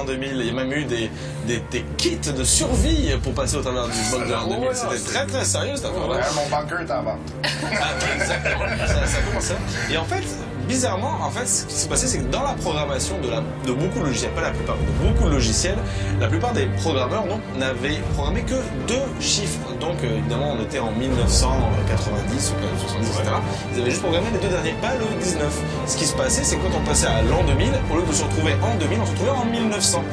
2000. 0.08 0.38
Il 0.40 0.46
y 0.48 0.50
a 0.50 0.54
même 0.54 0.72
eu 0.72 0.86
des, 0.86 1.10
des, 1.46 1.62
des 1.72 1.86
kits 1.98 2.18
de 2.18 2.44
survie 2.44 3.12
pour 3.24 3.34
passer 3.34 3.58
au 3.58 3.62
travers 3.62 3.86
du 3.88 4.00
bug 4.12 4.28
de 4.28 4.32
l'an 4.32 4.48
2000. 4.48 4.70
C'était 4.74 5.04
très 5.12 5.26
très 5.26 5.46
sérieux 5.46 5.76
cette 5.76 5.86
affaire-là. 5.86 6.26
mon 6.36 6.50
bunker 6.50 6.82
est 6.82 6.92
en 6.92 7.04
vente. 7.04 7.20
Ah, 7.44 7.90
exactement. 8.16 8.66
ça, 8.88 9.06
ça 9.06 9.18
commençait. 9.28 9.56
Et 9.92 9.98
en 9.98 10.06
fait, 10.06 10.24
bizarrement, 10.68 11.20
en 11.22 11.32
fait, 11.32 11.48
ce 11.48 11.66
qui 11.66 11.74
s'est 11.74 11.88
passé, 11.88 12.08
c'est 12.08 12.20
que 12.20 12.32
dans 12.32 12.44
la 12.44 12.54
programmation 12.54 13.16
de, 13.20 13.72
beaucoup 13.72 14.00
de 14.00 14.06
logiciels, 14.06 14.32
pas 14.32 14.42
la 14.42 14.52
plupart, 14.52 14.76
de 14.76 15.08
beaucoup 15.08 15.26
de 15.26 15.34
logiciels, 15.34 15.78
la 16.20 16.28
plupart 16.28 16.54
des 16.54 16.66
programmeurs 16.82 17.26
n'avaient 17.58 18.00
programmé 18.14 18.42
que 18.42 18.56
deux 18.88 19.08
chiffres. 19.20 19.60
Donc, 19.80 20.04
euh, 20.04 20.18
évidemment, 20.18 20.56
on 20.58 20.64
était 20.64 20.80
en 20.80 20.92
1990 20.92 22.54
ou 22.54 22.88
70, 22.88 23.20
etc. 23.20 23.32
Ils 23.74 23.82
avaient 23.82 23.90
juste 23.90 24.02
programmé 24.02 24.28
les 24.34 24.40
deux 24.40 24.50
derniers, 24.54 24.76
pas 24.82 24.94
le 24.96 25.24
19. 25.24 25.62
Ce 25.88 25.98
qui 25.98 26.06
se 26.06 26.16
passait, 26.16 26.44
c'est 26.44 26.58
que 26.58 26.62
quand 26.62 26.78
on 26.78 26.86
passait 26.86 27.08
à 27.08 27.22
l'an 27.22 27.44
2000, 27.44 27.72
au 27.92 27.96
lieu 27.98 28.04
de 28.04 28.14
se 28.14 28.24
retrouver 28.24 28.54
en 28.62 28.76
2000, 28.78 29.00
on 29.02 29.06
se 29.06 29.12
retrouvait 29.12 29.32
en 29.32 29.46
1900. 29.46 30.04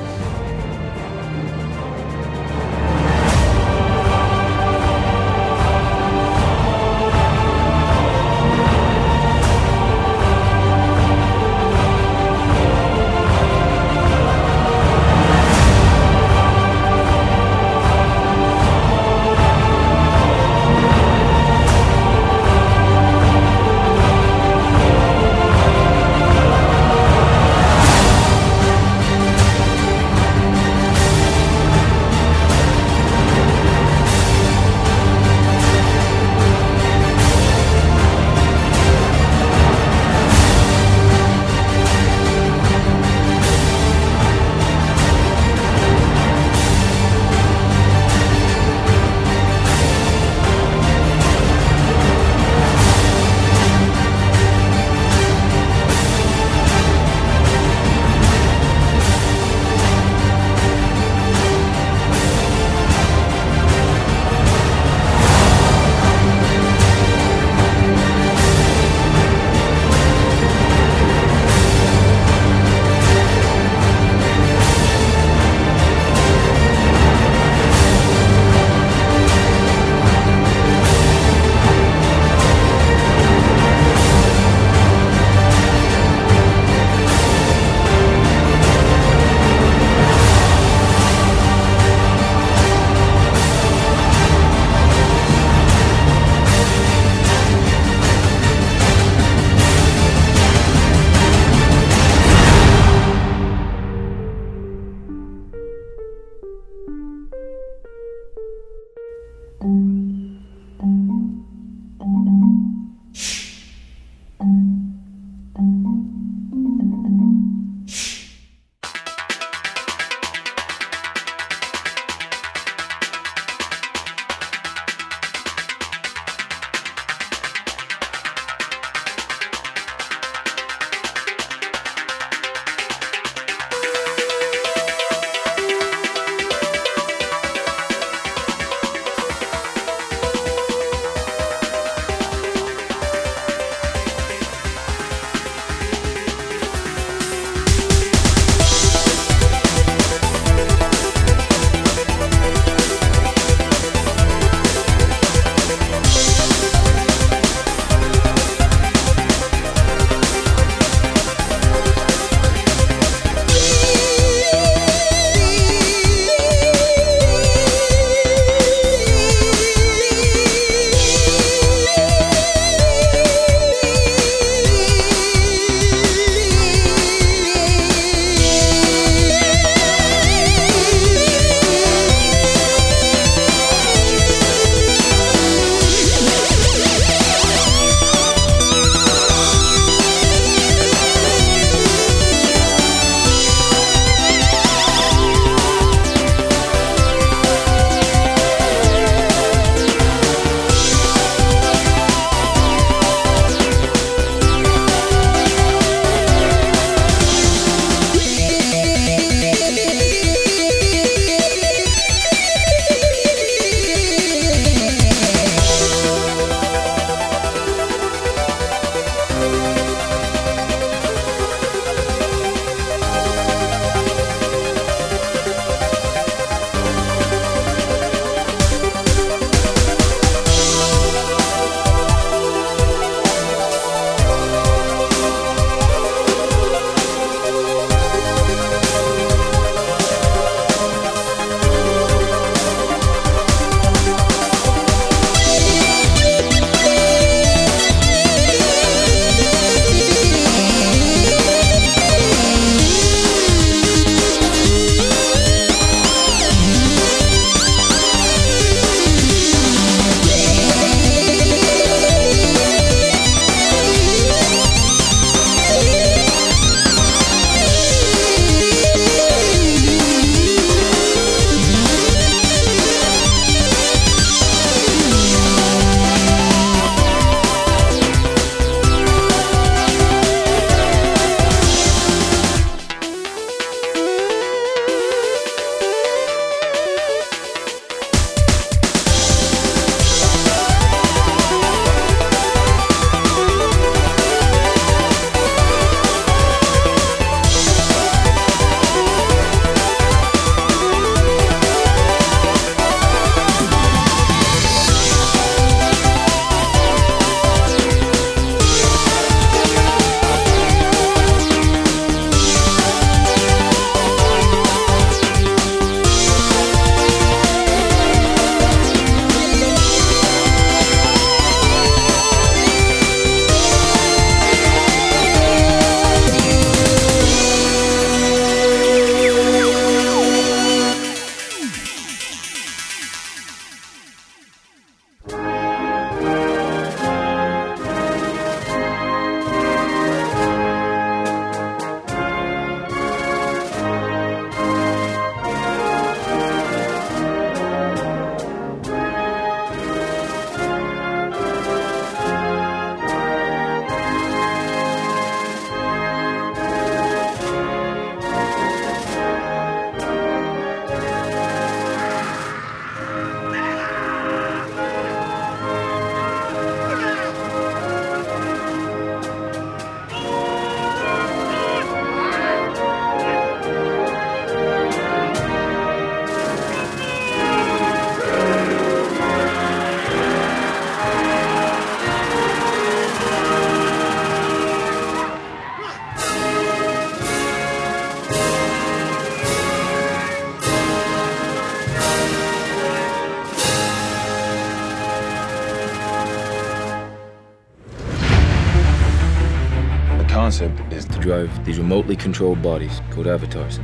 Drive 401.25 401.65
these 401.65 401.78
remotely 401.78 402.15
controlled 402.15 402.60
bodies 402.60 403.00
called 403.10 403.26
avatars. 403.26 403.80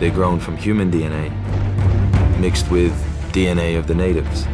They're 0.00 0.10
grown 0.10 0.40
from 0.40 0.56
human 0.56 0.90
DNA, 0.90 1.30
mixed 2.40 2.68
with 2.72 2.92
DNA 3.32 3.78
of 3.78 3.86
the 3.86 3.94
natives. 3.94 4.46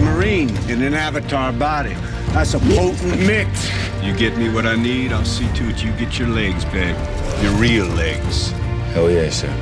Marine 0.00 0.50
in 0.68 0.82
an 0.82 0.94
avatar 0.94 1.52
body. 1.52 1.94
That's 2.32 2.54
a 2.54 2.58
potent 2.58 3.20
mix. 3.20 3.70
You 4.02 4.16
get 4.16 4.36
me 4.36 4.52
what 4.52 4.66
I 4.66 4.74
need, 4.74 5.12
I'll 5.12 5.24
see 5.24 5.46
to 5.54 5.68
it 5.68 5.80
you 5.80 5.92
get 5.92 6.18
your 6.18 6.26
legs 6.26 6.64
back. 6.64 6.96
Your 7.40 7.52
real 7.52 7.86
legs. 7.86 8.50
Hell 8.92 9.08
yeah, 9.08 9.30
sir. 9.30 9.52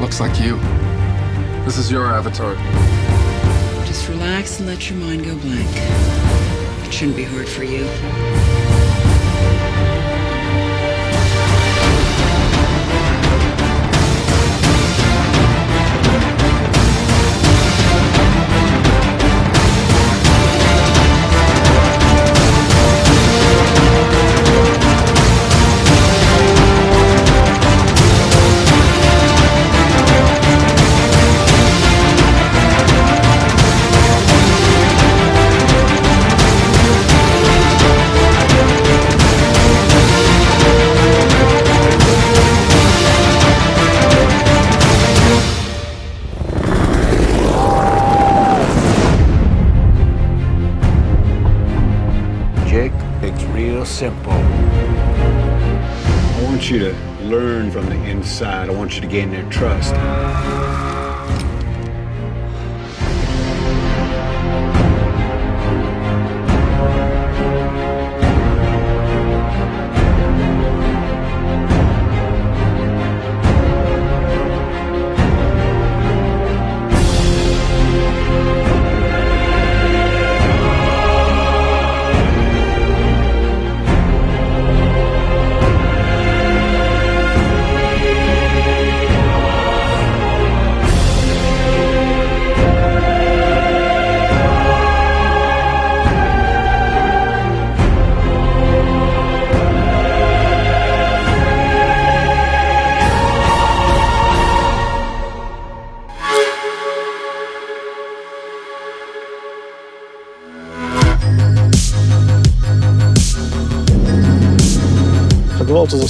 Looks 0.00 0.18
like 0.18 0.40
you. 0.40 0.56
This 1.66 1.76
is 1.76 1.90
your 1.90 2.06
avatar. 2.06 2.54
Just 3.84 4.08
relax 4.08 4.60
and 4.60 4.66
let 4.66 4.88
your 4.88 4.98
mind 4.98 5.26
go 5.26 5.36
blank. 5.36 5.68
It 6.86 6.90
shouldn't 6.90 7.18
be 7.18 7.24
hard 7.24 7.46
for 7.46 7.64
you. 7.64 8.61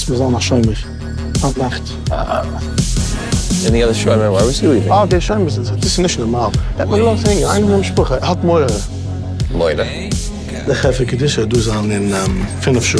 dass 0.02 0.10
wir 0.10 0.16
so 0.16 0.30
nach 0.30 0.42
Schäumig. 0.42 0.84
Ab 1.42 1.56
Nacht. 1.56 1.82
Ah. 2.10 2.42
In 3.66 3.72
the 3.72 3.84
other 3.84 3.94
Schäumig, 3.94 4.30
why 4.30 4.44
was 4.44 4.58
he 4.58 4.66
leaving? 4.66 4.90
Ah, 4.90 5.04
oh, 5.04 5.06
der 5.06 5.20
Schäumig 5.20 5.56
ist, 5.56 5.70
das 5.70 5.86
ist 5.86 5.98
nicht 5.98 6.18
normal. 6.18 6.50
Das 6.76 6.86
ist 6.86 6.92
nicht 6.92 7.40
normal. 7.40 7.56
Ein 7.56 7.70
Mann 7.70 7.84
spruch, 7.84 8.10
er 8.10 8.28
hat 8.28 8.42
Meure. 8.42 8.66
Meure? 9.52 9.86
Der 10.66 10.74
Chefe 10.74 11.06
Kedische, 11.06 11.46
du 11.46 11.60
sahen 11.60 11.90
in 11.90 12.12
um, 12.12 12.46
Finn 12.60 12.76
of 12.76 12.84
Schuh. 12.84 12.98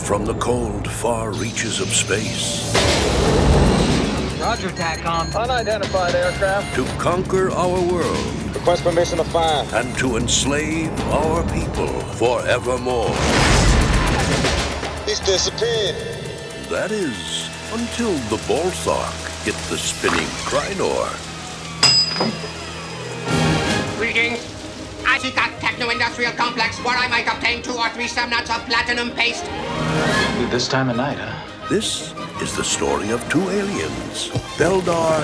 From 0.00 0.24
the 0.24 0.34
cold, 0.34 0.90
far 0.90 1.32
reaches 1.32 1.80
of 1.80 1.88
space 1.88 2.72
Roger, 4.40 4.68
TACOM. 4.70 5.34
Unidentified 5.34 6.14
aircraft. 6.14 6.74
to 6.74 6.84
conquer 6.98 7.50
our 7.50 7.80
world 7.92 8.54
Request 8.54 8.82
permission 8.84 9.18
to 9.18 9.24
fire. 9.24 9.64
and 9.74 9.96
to 9.98 10.16
enslave 10.16 10.90
our 11.10 11.42
people 11.52 11.88
forevermore. 12.16 13.14
He's 15.04 15.20
disappeared. 15.20 15.96
That 16.70 16.90
is, 16.90 17.48
until 17.72 18.12
the 18.30 18.42
Balthark 18.46 19.14
hit 19.44 19.54
the 19.68 19.76
spinning 19.78 20.26
Krynor. 20.48 21.08
Greetings. 23.96 24.40
I 25.06 25.18
seek 25.18 25.36
out 25.38 25.57
techno-industrial 25.78 26.32
complex 26.32 26.76
where 26.84 26.96
I 26.96 27.06
might 27.06 27.28
obtain 27.28 27.62
two 27.62 27.74
or 27.74 27.88
three 27.90 28.08
semnuts 28.08 28.50
of 28.50 28.66
platinum 28.66 29.12
paste. 29.12 29.44
This 30.50 30.66
time 30.66 30.90
of 30.90 30.96
night, 30.96 31.18
huh? 31.18 31.68
This 31.68 32.12
is 32.42 32.56
the 32.56 32.64
story 32.64 33.10
of 33.10 33.26
two 33.28 33.48
aliens, 33.48 34.30
Beldar 34.58 35.22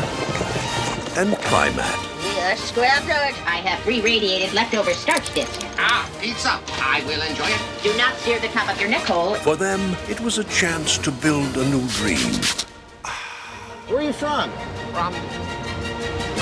and 1.18 1.34
Primat. 1.50 1.98
Yes, 2.36 2.60
square 2.60 3.00
good. 3.00 3.34
I 3.46 3.58
have 3.66 3.80
three 3.80 4.00
radiated 4.00 4.52
leftover 4.54 4.92
starch 4.92 5.34
discs. 5.34 5.64
Ah, 5.76 6.08
pizza. 6.20 6.60
I 6.78 7.02
will 7.06 7.22
enjoy 7.22 7.48
it. 7.48 7.82
Do 7.82 7.96
not 7.96 8.14
sear 8.18 8.38
the 8.38 8.48
top 8.48 8.70
of 8.70 8.80
your 8.80 8.90
neck 8.90 9.02
hole. 9.02 9.34
For 9.34 9.56
them, 9.56 9.96
it 10.08 10.20
was 10.20 10.38
a 10.38 10.44
chance 10.44 10.98
to 10.98 11.10
build 11.10 11.56
a 11.56 11.64
new 11.64 11.84
dream. 11.88 12.32
Where 13.88 13.98
are 13.98 14.02
you 14.02 14.12
from? 14.12 14.52
From 14.92 15.14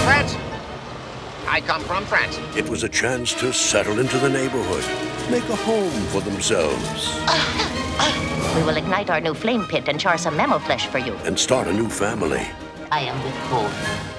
France. 0.05 0.52
I 1.47 1.61
come 1.61 1.83
from 1.83 2.05
France. 2.05 2.39
It 2.57 2.69
was 2.69 2.83
a 2.85 2.89
chance 2.89 3.35
to 3.35 3.53
settle 3.53 3.99
into 3.99 4.19
the 4.19 4.29
neighborhood, 4.29 4.85
make 5.31 5.49
a 5.49 5.57
home 5.57 5.91
for 6.13 6.21
themselves, 6.21 7.17
We 8.57 8.63
will 8.65 8.77
ignite 8.77 9.09
our 9.11 9.21
new 9.21 9.35
flame 9.35 9.65
pit 9.67 9.89
and 9.89 9.99
char 9.99 10.19
some 10.19 10.37
mammal 10.37 10.59
flesh 10.61 10.87
for 10.87 10.99
you. 10.99 11.15
and 11.25 11.39
start 11.39 11.69
a 11.69 11.73
new 11.73 11.89
family. 11.89 12.47
I 12.91 13.01
am 13.01 13.23
with 13.25 13.35
cold. 13.51 13.71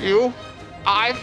You? 0.01 0.33
I? 0.86 1.15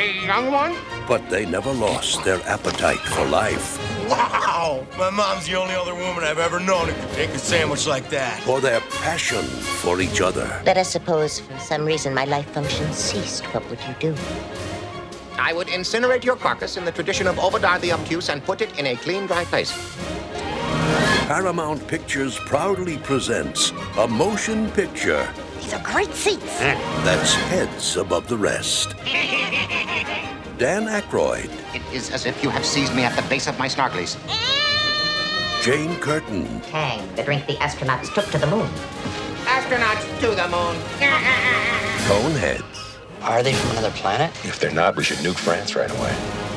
A 0.00 0.26
young 0.26 0.52
one? 0.52 0.76
But 1.08 1.28
they 1.28 1.44
never 1.46 1.72
lost 1.72 2.22
their 2.24 2.40
appetite 2.46 2.98
for 3.00 3.24
life, 3.26 3.78
Wow! 4.08 4.86
My 4.96 5.10
mom's 5.10 5.46
the 5.46 5.56
only 5.56 5.74
other 5.74 5.94
woman 5.94 6.24
I've 6.24 6.38
ever 6.38 6.60
known 6.60 6.88
who 6.88 6.94
could 6.94 7.16
make 7.18 7.30
a 7.30 7.38
sandwich 7.38 7.86
like 7.86 8.08
that. 8.10 8.40
for 8.42 8.60
their 8.60 8.80
passion 9.02 9.42
for 9.82 10.00
each 10.00 10.20
other. 10.20 10.46
Let 10.64 10.76
us 10.78 10.88
suppose 10.88 11.40
for 11.40 11.58
some 11.58 11.84
reason 11.84 12.14
my 12.14 12.24
life 12.24 12.48
function 12.50 12.90
ceased. 12.92 13.44
What 13.54 13.68
would 13.70 13.80
you 13.88 13.94
do? 13.98 14.14
I 15.38 15.52
would 15.52 15.68
incinerate 15.68 16.24
your 16.24 16.36
carcass 16.36 16.76
in 16.76 16.84
the 16.84 16.92
tradition 16.92 17.26
of 17.26 17.38
Obadiah 17.38 17.78
the 17.78 17.92
Obtuse 17.92 18.28
and 18.28 18.42
put 18.42 18.60
it 18.60 18.76
in 18.78 18.86
a 18.86 18.96
clean, 18.96 19.26
dry 19.26 19.44
place. 19.44 19.72
Paramount 21.28 21.86
Pictures 21.86 22.38
proudly 22.38 22.96
presents 22.98 23.72
a 23.98 24.08
motion 24.08 24.70
picture 24.70 25.28
These 25.60 25.74
are 25.74 25.82
great 25.82 26.12
seats. 26.14 26.60
Eh. 26.60 26.74
that's 27.04 27.34
heads 27.34 27.96
above 27.96 28.26
the 28.28 28.36
rest. 28.36 28.94
Dan 30.58 30.86
Aykroyd, 30.86 31.50
It 31.74 31.82
is 31.94 32.10
as 32.10 32.26
if 32.26 32.42
you 32.42 32.50
have 32.50 32.64
seized 32.64 32.94
me 32.96 33.04
at 33.04 33.14
the 33.14 33.22
base 33.28 33.46
of 33.46 33.58
my 33.58 33.68
snarklies. 33.68 34.16
Jane 35.62 35.94
Curtin, 36.00 36.60
Tang, 36.62 37.14
the 37.14 37.22
drink 37.22 37.46
the 37.46 37.54
astronauts 37.54 38.12
took 38.14 38.24
to 38.30 38.38
the 38.38 38.46
moon. 38.46 38.68
Astronauts 39.44 40.02
to 40.20 40.28
the 40.34 40.48
moon. 40.48 40.76
Coneheads, 42.08 42.77
Are 43.22 43.42
they 43.42 43.52
from 43.52 43.70
another 43.72 43.90
planet? 43.90 44.30
If 44.44 44.60
they're 44.60 44.70
not, 44.70 44.96
we 44.96 45.04
should 45.04 45.18
nuke 45.18 45.38
France 45.38 45.74
right 45.74 45.90
away. 45.90 46.47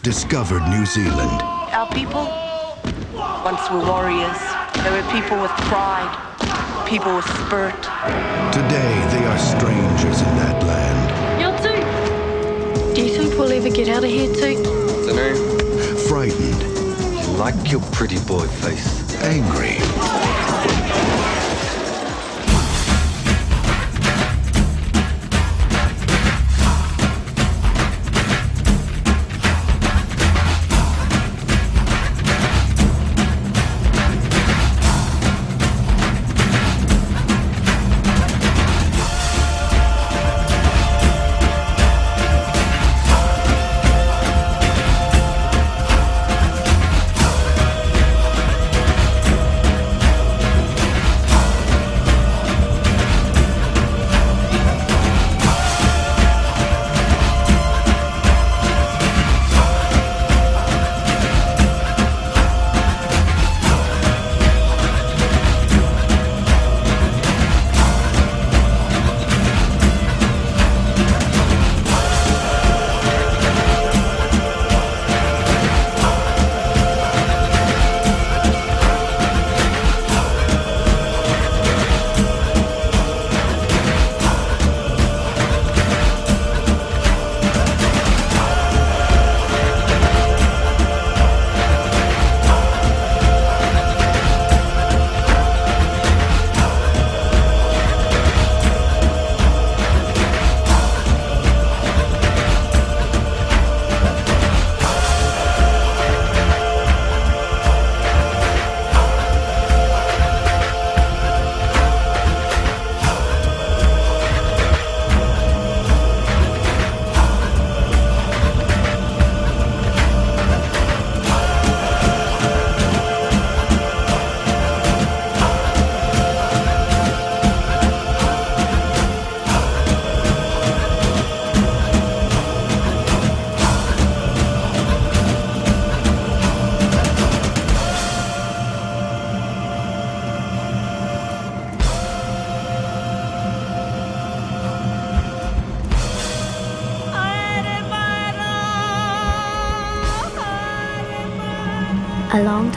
Maoris 0.00 0.02
discovered 0.02 0.62
New 0.68 0.86
Zealand. 0.86 1.42
Our 1.72 1.88
people 1.92 2.24
once 3.44 3.70
were 3.70 3.84
warriors. 3.84 4.38
They 4.82 4.90
were 4.90 5.02
people 5.12 5.40
with 5.40 5.50
pride, 5.68 6.10
people 6.88 7.16
with 7.16 7.24
spirit. 7.46 7.74
Today, 8.52 8.92
they 9.10 9.24
are 9.26 9.38
strangers 9.38 10.20
in 10.20 10.36
that 10.38 10.62
land. 10.64 11.40
You 11.40 11.50
too. 11.62 12.94
Do 12.94 13.02
you 13.02 13.16
think 13.16 13.38
we'll 13.38 13.52
ever 13.52 13.70
get 13.70 13.88
out 13.88 14.04
of 14.04 14.10
here 14.10 14.32
too? 14.34 14.62
Dunno. 15.06 15.34
Frightened, 16.08 16.62
You 16.62 17.36
like 17.36 17.70
your 17.70 17.82
pretty 17.92 18.18
boy 18.26 18.46
face. 18.46 18.98
angry, 19.22 19.76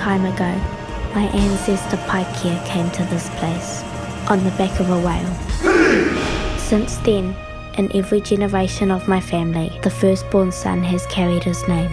time 0.04 0.26
ago, 0.26 0.52
my 1.16 1.28
ancestor 1.34 1.96
Paikea 2.12 2.66
came 2.66 2.92
to 2.92 3.06
this 3.06 3.30
place 3.40 3.82
on 4.30 4.44
the 4.44 4.52
back 4.58 4.78
of 4.82 4.90
a 4.90 5.00
whale. 5.00 5.34
Since 6.60 6.98
then, 6.98 7.34
In 7.78 7.90
every 7.96 8.22
generation 8.22 8.92
of 8.92 9.08
my 9.08 9.20
family, 9.20 9.70
the 9.82 9.90
firstborn 9.90 10.52
son 10.52 10.84
has 10.84 11.08
carried 11.08 11.44
his 11.44 11.68
name 11.68 11.90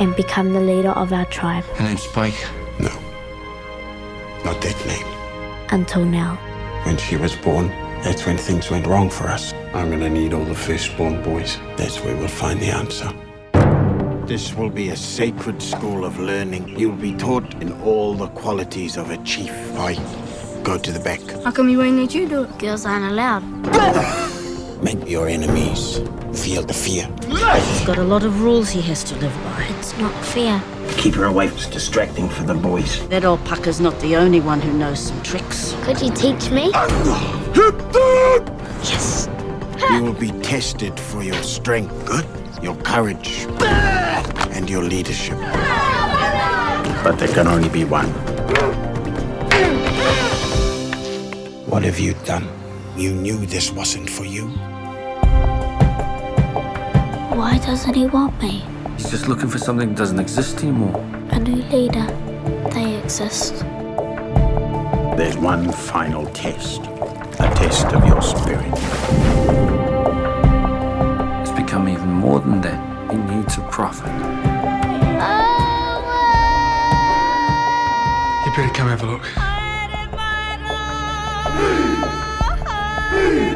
and 0.00 0.14
become 0.16 0.52
the 0.52 0.60
leader 0.60 0.94
of 1.02 1.12
our 1.12 1.26
tribe 1.26 1.64
Her 1.78 1.84
name's 1.84 2.06
Pike. 2.06 2.40
No. 2.78 2.94
Not 4.44 4.58
that 4.62 4.78
name. 4.86 5.08
until 5.70 6.04
now. 6.04 6.32
When 6.86 6.96
she 6.96 7.16
was 7.16 7.34
born, 7.36 7.68
that's 8.04 8.24
when 8.24 8.38
things 8.38 8.70
went 8.70 8.86
wrong 8.86 9.10
for 9.10 9.26
us. 9.36 9.52
I'm 9.74 9.90
gonna 9.90 10.08
need 10.20 10.32
all 10.32 10.44
the 10.44 10.60
firstborn 10.68 11.22
boys. 11.22 11.58
That's 11.76 11.98
where 12.04 12.16
we'll 12.16 12.28
find 12.44 12.58
the 12.60 12.70
answer. 12.70 13.12
This 14.26 14.54
will 14.54 14.70
be 14.70 14.88
a 14.88 14.96
sacred 14.96 15.62
school 15.62 16.04
of 16.06 16.18
learning. 16.18 16.78
You'll 16.78 16.96
be 16.96 17.14
taught 17.14 17.44
in 17.62 17.72
all 17.82 18.14
the 18.14 18.28
qualities 18.28 18.96
of 18.96 19.10
a 19.10 19.18
chief. 19.18 19.52
I 19.76 19.96
go 20.62 20.78
to 20.78 20.90
the 20.90 20.98
back. 20.98 21.20
How 21.44 21.50
come 21.50 21.68
you 21.68 21.82
ain't 21.82 21.98
let 21.98 22.14
you 22.14 22.26
do 22.26 22.44
it? 22.44 22.58
Girls 22.58 22.86
aren't 22.86 23.04
allowed. 23.04 23.42
Make 24.82 25.06
your 25.08 25.28
enemies 25.28 26.00
feel 26.32 26.62
the 26.62 26.72
fear. 26.72 27.06
He's 27.26 27.84
got 27.86 27.98
a 27.98 28.02
lot 28.02 28.24
of 28.24 28.40
rules 28.40 28.70
he 28.70 28.80
has 28.82 29.04
to 29.04 29.14
live 29.16 29.34
by. 29.44 29.66
It's 29.78 29.96
not 29.98 30.14
fair. 30.24 30.62
Keep 30.96 31.16
her 31.16 31.24
away. 31.24 31.48
It's 31.48 31.66
distracting 31.66 32.30
for 32.30 32.44
the 32.44 32.54
boys. 32.54 33.06
That 33.08 33.26
old 33.26 33.44
pucker's 33.44 33.78
not 33.78 33.98
the 34.00 34.16
only 34.16 34.40
one 34.40 34.60
who 34.60 34.72
knows 34.72 35.00
some 35.00 35.22
tricks. 35.22 35.76
Could 35.82 36.00
you 36.00 36.10
teach 36.10 36.50
me? 36.50 36.70
Yes. 38.82 39.28
You 39.90 40.02
will 40.02 40.14
be 40.14 40.30
tested 40.40 40.98
for 40.98 41.22
your 41.22 41.42
strength, 41.42 42.06
good, 42.06 42.26
your 42.62 42.76
courage, 42.76 43.46
and 44.54 44.68
your 44.68 44.82
leadership. 44.82 45.38
But 47.02 47.18
there 47.18 47.28
can 47.28 47.46
only 47.46 47.68
be 47.68 47.84
one. 47.84 48.08
What 51.68 51.82
have 51.82 51.98
you 51.98 52.14
done? 52.24 52.48
You 52.96 53.12
knew 53.12 53.44
this 53.46 53.72
wasn't 53.72 54.08
for 54.08 54.24
you. 54.24 54.46
Why 57.34 57.58
doesn't 57.58 57.94
he 57.94 58.06
want 58.06 58.40
me? 58.40 58.64
He's 58.96 59.10
just 59.10 59.26
looking 59.28 59.48
for 59.48 59.58
something 59.58 59.88
that 59.88 59.96
doesn't 59.96 60.20
exist 60.20 60.62
anymore. 60.62 61.00
A 61.30 61.38
new 61.38 61.62
leader. 61.64 62.06
They 62.72 62.96
exist. 63.02 63.64
There's 65.16 65.36
one 65.36 65.72
final 65.72 66.26
test. 66.26 66.82
A 67.40 67.50
test 67.56 67.86
of 67.86 68.06
your 68.06 68.22
spirit. 68.22 68.72
It's 71.42 71.50
become 71.50 71.88
even 71.88 72.08
more 72.08 72.40
than 72.40 72.60
that. 72.60 72.93
He 73.14 73.20
needs 73.20 73.56
a 73.58 73.60
prophet. 73.70 74.10
You 78.44 78.50
better 78.56 78.74
come 78.74 78.88
have 78.88 79.04
a 79.04 79.06
look. 79.06 79.22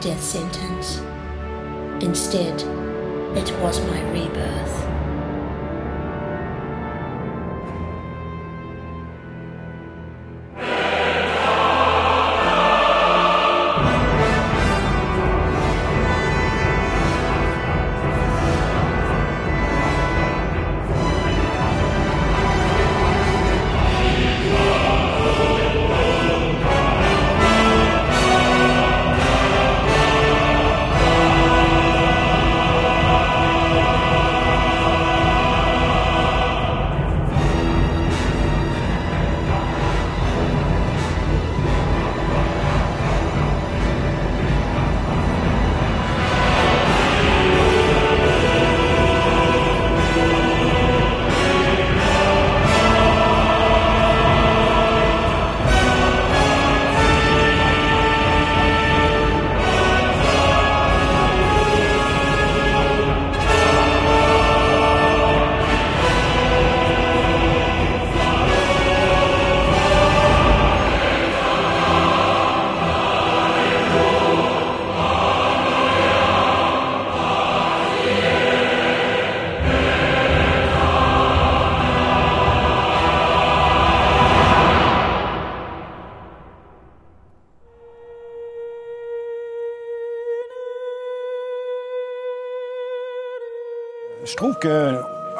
death 0.00 0.22
sentence. 0.22 0.98
Instead, 2.04 2.62
it 3.36 3.60
was 3.60 3.80
my 3.86 4.05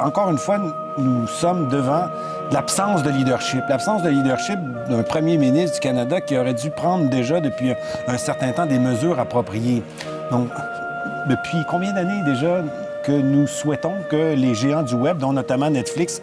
encore 0.07 0.31
une 0.31 0.37
fois, 0.37 0.57
nous 0.97 1.27
sommes 1.27 1.67
devant 1.67 2.05
l'absence 2.51 3.03
de 3.03 3.09
leadership. 3.09 3.61
L'absence 3.67 4.03
de 4.03 4.09
leadership 4.09 4.57
d'un 4.89 5.03
premier 5.03 5.37
ministre 5.37 5.75
du 5.75 5.79
Canada 5.81 6.21
qui 6.21 6.37
aurait 6.37 6.53
dû 6.53 6.69
prendre 6.71 7.09
déjà 7.09 7.41
depuis 7.41 7.73
un 8.07 8.17
certain 8.17 8.53
temps 8.53 8.65
des 8.65 8.79
mesures 8.79 9.19
appropriées. 9.19 9.83
Donc, 10.31 10.47
depuis 11.27 11.57
combien 11.69 11.91
d'années 11.91 12.23
déjà 12.23 12.63
que 13.03 13.11
nous 13.11 13.47
souhaitons 13.47 13.95
que 14.09 14.33
les 14.33 14.55
géants 14.55 14.83
du 14.83 14.95
Web, 14.95 15.17
dont 15.17 15.33
notamment 15.33 15.69
Netflix, 15.69 16.21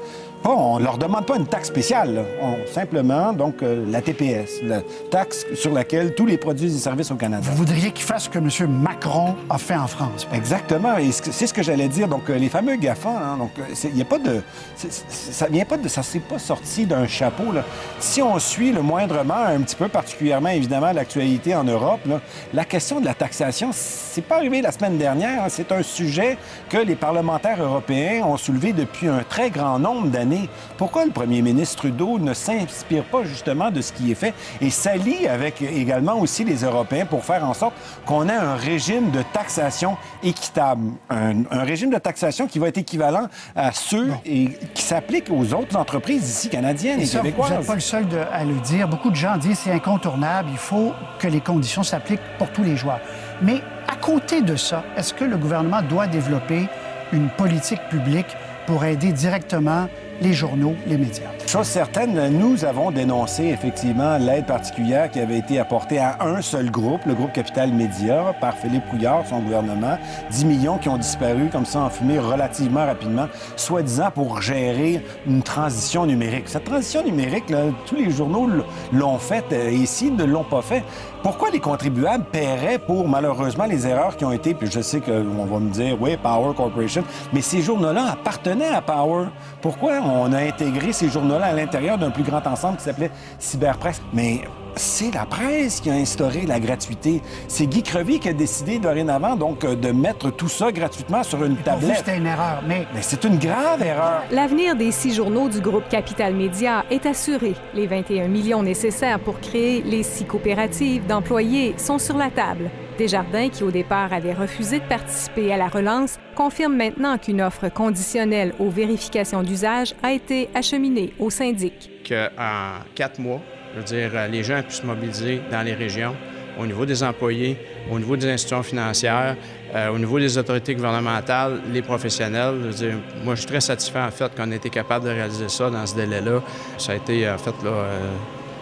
on 0.51 0.79
ne 0.79 0.85
leur 0.85 0.99
demande 0.99 1.27
pas 1.27 1.37
une 1.37 1.47
taxe 1.47 1.69
spéciale. 1.69 2.25
simplement, 2.73 3.33
donc, 3.33 3.63
euh, 3.63 3.85
la 3.91 4.03
TPS, 4.03 4.63
la 4.63 4.83
taxe 5.11 5.47
sur 5.55 5.73
laquelle 5.73 6.15
tous 6.15 6.27
les 6.27 6.37
produits 6.37 6.67
et 6.67 6.79
services 6.79 7.11
au 7.11 7.15
Canada. 7.15 7.43
Vous 7.43 7.57
voudriez 7.57 7.91
qu'ils 7.93 8.05
fassent 8.05 8.25
ce 8.25 8.29
que 8.29 8.39
M. 8.39 8.71
Macron 8.71 9.35
a 9.49 9.59
fait 9.59 9.77
en 9.77 9.87
France. 9.87 10.27
Exactement. 10.33 10.99
Et 10.99 11.13
c'est 11.13 11.47
ce 11.47 11.55
que 11.55 11.63
j'allais 11.63 11.89
dire. 11.89 12.09
Donc, 12.09 12.29
euh, 12.29 12.37
les 12.37 12.49
fameux 12.49 12.77
GAFA, 12.77 13.09
hein, 13.09 13.37
donc, 13.39 13.53
il 13.57 13.91
euh, 13.91 13.93
n'y 13.95 14.03
a 14.03 14.05
pas 14.05 14.19
de... 14.19 14.43
Ça 14.77 15.47
vient 15.47 15.65
pas 15.65 15.79
de... 15.79 15.89
Ça 15.89 16.03
s'est 16.03 16.21
pas 16.21 16.39
sorti 16.39 16.85
d'un 16.85 17.07
chapeau, 17.07 17.53
là. 17.53 17.65
Si 17.99 18.21
on 18.21 18.39
suit 18.39 18.73
le 18.73 18.83
moindrement, 18.83 19.45
un 19.47 19.61
petit 19.61 19.77
peu 19.77 19.89
particulièrement, 19.89 20.51
évidemment, 20.51 20.93
l'actualité 20.93 21.55
en 21.55 21.65
Europe, 21.65 22.07
la 22.53 22.65
question 22.65 23.01
de 23.01 23.07
la 23.07 23.15
taxation, 23.15 23.71
c'est 23.73 24.23
pas 24.23 24.37
arrivé 24.37 24.61
la 24.61 24.73
semaine 24.73 24.99
dernière. 24.99 25.45
Hein. 25.45 25.49
C'est 25.49 25.73
un 25.73 25.83
sujet 25.83 26.37
que 26.69 26.79
les 26.79 26.97
parlementaires 26.97 27.63
européens 27.63 28.25
ont 28.25 28.37
soulevé 28.37 28.73
depuis 28.73 29.09
un 29.09 29.23
très 29.29 29.51
grand 29.51 29.79
nombre 29.79 30.09
d'années 30.09 30.34
pourquoi 30.77 31.05
le 31.05 31.11
premier 31.11 31.43
ministre 31.43 31.77
Trudeau 31.77 32.19
ne 32.19 32.35
s'inspire 32.35 33.05
pas 33.05 33.25
justement 33.25 33.71
de 33.71 33.81
ce 33.81 33.93
qui 33.93 34.11
est 34.11 34.15
fait 34.15 34.35
et 34.61 34.71
s'allie 34.71 35.27
avec 35.29 35.63
également 35.63 36.19
aussi 36.19 36.45
les 36.45 36.65
Européens 36.65 37.07
pour 37.07 37.25
faire 37.25 37.45
en 37.45 37.55
sorte 37.55 37.75
qu'on 38.07 38.29
ait 38.29 38.33
un 38.33 38.57
régime 38.57 39.11
de 39.11 39.23
taxation 39.33 39.97
équitable, 40.23 40.93
un, 41.11 41.45
régime 41.51 41.91
de 41.91 41.99
taxation 41.99 42.47
qui 42.47 42.59
va 42.59 42.69
être 42.69 42.79
équivalent 42.79 43.29
à 43.57 43.73
ceux 43.73 44.13
et 44.25 44.51
qui 44.75 44.83
s'applique 44.83 45.31
aux 45.31 45.55
autres 45.55 45.77
entreprises 45.77 46.29
ici 46.29 46.49
canadiennes 46.49 47.01
et, 47.01 47.07
québécoises. 47.07 47.51
Vous 47.51 47.57
n'êtes 47.59 47.67
pas 47.67 47.75
le 47.75 47.81
seul 47.81 48.07
à 48.33 48.45
le 48.45 48.55
dire. 48.61 48.89
Beaucoup 48.89 49.11
de 49.11 49.17
gens 49.17 49.37
disent 49.37 49.59
c'est 49.59 49.73
incontournable, 49.73 50.51
il 50.53 50.59
faut 50.59 50.93
que 51.19 51.29
les 51.29 51.41
conditions 51.41 51.83
s'appliquent 51.83 52.21
pour 52.39 52.51
tous 52.51 52.63
les 52.63 52.77
joueurs. 52.77 53.01
Mais 53.43 53.61
à 53.89 53.97
côté 53.97 54.43
de 54.43 54.57
ça, 54.57 54.85
est-ce 54.97 55.15
que 55.15 55.25
le 55.25 55.37
gouvernement 55.37 55.83
doit 55.83 56.07
développer 56.07 56.69
une 57.13 57.29
politique 57.31 57.81
publique 57.89 58.37
pour 58.67 58.85
aider 58.85 59.13
directement 59.13 59.89
les 60.21 60.33
journaux, 60.33 60.75
les 60.87 60.97
médias. 60.97 61.34
Chose 61.47 61.67
certaine, 61.67 62.31
nous 62.31 62.65
avons 62.65 62.91
dénoncé 62.91 63.45
effectivement 63.45 64.17
l'aide 64.17 64.47
particulière 64.47 65.09
qui 65.09 65.21
avait 65.21 65.39
été 65.39 65.61
apportée 65.61 66.01
à 66.01 66.17
un 66.21 66.43
seul 66.43 66.69
groupe, 66.69 67.03
le 67.07 67.15
groupe 67.15 67.33
Capital 67.33 67.73
Média, 67.73 68.35
par 68.41 68.55
Philippe 68.55 68.89
Couillard, 68.89 69.25
son 69.29 69.39
gouvernement. 69.39 69.97
10 70.31 70.47
millions 70.47 70.79
qui 70.79 70.89
ont 70.89 70.97
disparu 70.97 71.51
comme 71.53 71.65
ça 71.65 71.83
en 71.83 71.91
fumée 71.91 72.19
relativement 72.19 72.85
rapidement, 72.85 73.29
soi-disant 73.55 74.11
pour 74.11 74.43
gérer 74.43 75.05
une 75.29 75.43
transition 75.43 76.07
numérique. 76.07 76.49
Cette 76.49 76.65
transition 76.65 77.05
numérique, 77.05 77.53
tous 77.87 77.95
les 77.95 78.11
journaux 78.11 78.49
l'ont 78.93 79.19
faite 79.19 79.53
et 79.53 79.75
ici 79.75 80.11
ne 80.11 80.25
l'ont 80.25 80.45
pas 80.45 80.63
fait. 80.63 80.83
Pourquoi 81.23 81.51
les 81.51 81.61
contribuables 81.61 82.25
paieraient 82.33 82.79
pour 82.79 83.09
malheureusement 83.09 83.65
les 83.65 83.87
erreurs 83.87 84.17
qui 84.17 84.25
ont 84.25 84.33
été, 84.33 84.55
puis 84.55 84.69
je 84.71 84.81
sais 84.81 85.01
qu'on 85.01 85.45
va 85.45 85.59
me 85.59 85.71
dire, 85.71 85.97
oui, 86.01 86.17
Power 86.17 86.53
Corporation, 86.55 87.05
mais 87.33 87.41
ces 87.43 87.63
journaux-là 87.63 88.13
appartenaient 88.13 88.75
à 88.75 88.83
Power. 88.83 89.27
Pourquoi 89.63 90.01
on 90.03 90.33
a 90.33 90.39
intégré 90.41 90.93
ces 90.93 91.09
à 91.43 91.53
l'intérieur 91.53 91.99
d'un 91.99 92.11
plus 92.11 92.23
grand 92.23 92.47
ensemble 92.47 92.79
qui 92.79 92.85
s'appelait 92.85 93.11
Cyberpresse. 93.39 94.01
Mais 94.13 94.43
c'est 94.77 95.15
la 95.15 95.25
presse 95.25 95.81
qui 95.81 95.91
a 95.91 95.95
instauré 95.95 96.47
la 96.47 96.59
gratuité. 96.61 97.23
C'est 97.49 97.67
Guy 97.67 97.83
Crevy 97.83 98.19
qui 98.19 98.29
a 98.29 98.33
décidé 98.33 98.79
dorénavant 98.79 99.37
donc 99.37 99.65
euh, 99.65 99.75
de 99.77 99.93
mettre 99.93 100.31
tout 100.31 100.49
ça 100.49 100.73
gratuitement 100.73 101.23
sur 101.23 101.45
une 101.45 101.57
tablette. 101.57 101.99
C'était 101.99 102.17
une 102.17 102.27
erreur, 102.27 102.63
mais... 102.67 102.87
mais 102.95 103.03
c'est 103.03 103.25
une 103.25 103.39
grave 103.39 103.83
erreur. 103.83 104.23
L'avenir 104.31 104.77
des 104.77 104.91
six 104.91 105.15
journaux 105.15 105.49
du 105.49 105.61
groupe 105.61 105.89
Capital 105.89 106.35
Média 106.35 106.85
est 106.91 107.07
assuré. 107.07 107.55
Les 107.75 107.87
21 107.87 108.29
millions 108.29 108.63
nécessaires 108.63 109.21
pour 109.21 109.41
créer 109.41 109.83
les 109.83 110.03
six 110.03 110.25
coopératives 110.25 111.07
d'employés 111.07 111.75
sont 111.79 111.99
sur 111.99 112.17
la 112.17 112.31
table. 112.31 112.71
Desjardins, 112.97 113.49
qui 113.49 113.63
au 113.65 113.71
départ 113.71 114.13
avait 114.13 114.33
refusé 114.33 114.79
de 114.79 114.85
participer 114.85 115.53
à 115.53 115.57
la 115.57 115.69
relance, 115.69 116.19
confirme 116.35 116.77
maintenant 116.77 117.19
qu'une 117.19 117.43
offre 117.43 117.69
conditionnelle 117.69 118.53
aux 118.59 118.71
vérifications 118.71 119.43
d'usage 119.43 119.95
a 120.03 120.13
été 120.13 120.49
acheminée 120.55 121.13
au 121.19 121.31
syndic. 121.31 121.91
Qu'en 122.09 122.85
quatre 122.95 123.19
mois, 123.19 123.41
je 123.75 123.79
veux 123.81 123.85
dire, 123.85 124.11
les 124.31 124.43
gens 124.43 124.63
puissent 124.63 124.81
se 124.81 124.87
mobiliser 124.87 125.41
dans 125.51 125.63
les 125.63 125.75
régions, 125.75 126.15
au 126.59 126.67
niveau 126.67 126.87
des 126.87 127.03
employés, 127.03 127.57
au 127.91 127.99
niveau 127.99 128.17
des 128.17 128.29
institutions 128.29 128.63
financières, 128.63 129.37
euh, 129.75 129.89
au 129.89 129.99
niveau 129.99 130.21
des 130.21 130.39
autorités 130.39 130.75
gouvernementales, 130.75 131.61
les 131.73 131.83
professionnels. 131.83 132.55
Je 132.61 132.67
veux 132.67 132.75
dire, 132.75 132.95
moi, 133.25 133.35
je 133.35 133.41
suis 133.41 133.49
très 133.49 133.61
satisfait 133.61 134.01
en 134.01 134.11
fait 134.11 134.33
qu'on 134.37 134.51
ait 134.53 134.57
été 134.57 134.71
capable 134.71 135.07
de 135.07 135.11
réaliser 135.11 135.49
ça 135.49 135.69
dans 135.71 135.85
ce 135.85 135.97
délai-là. 135.97 136.43
Ça 136.79 136.93
a 136.93 136.95
été, 136.95 137.29
en 137.29 137.39
fait, 137.39 137.55
là, 137.65 137.71
euh, 137.71 138.13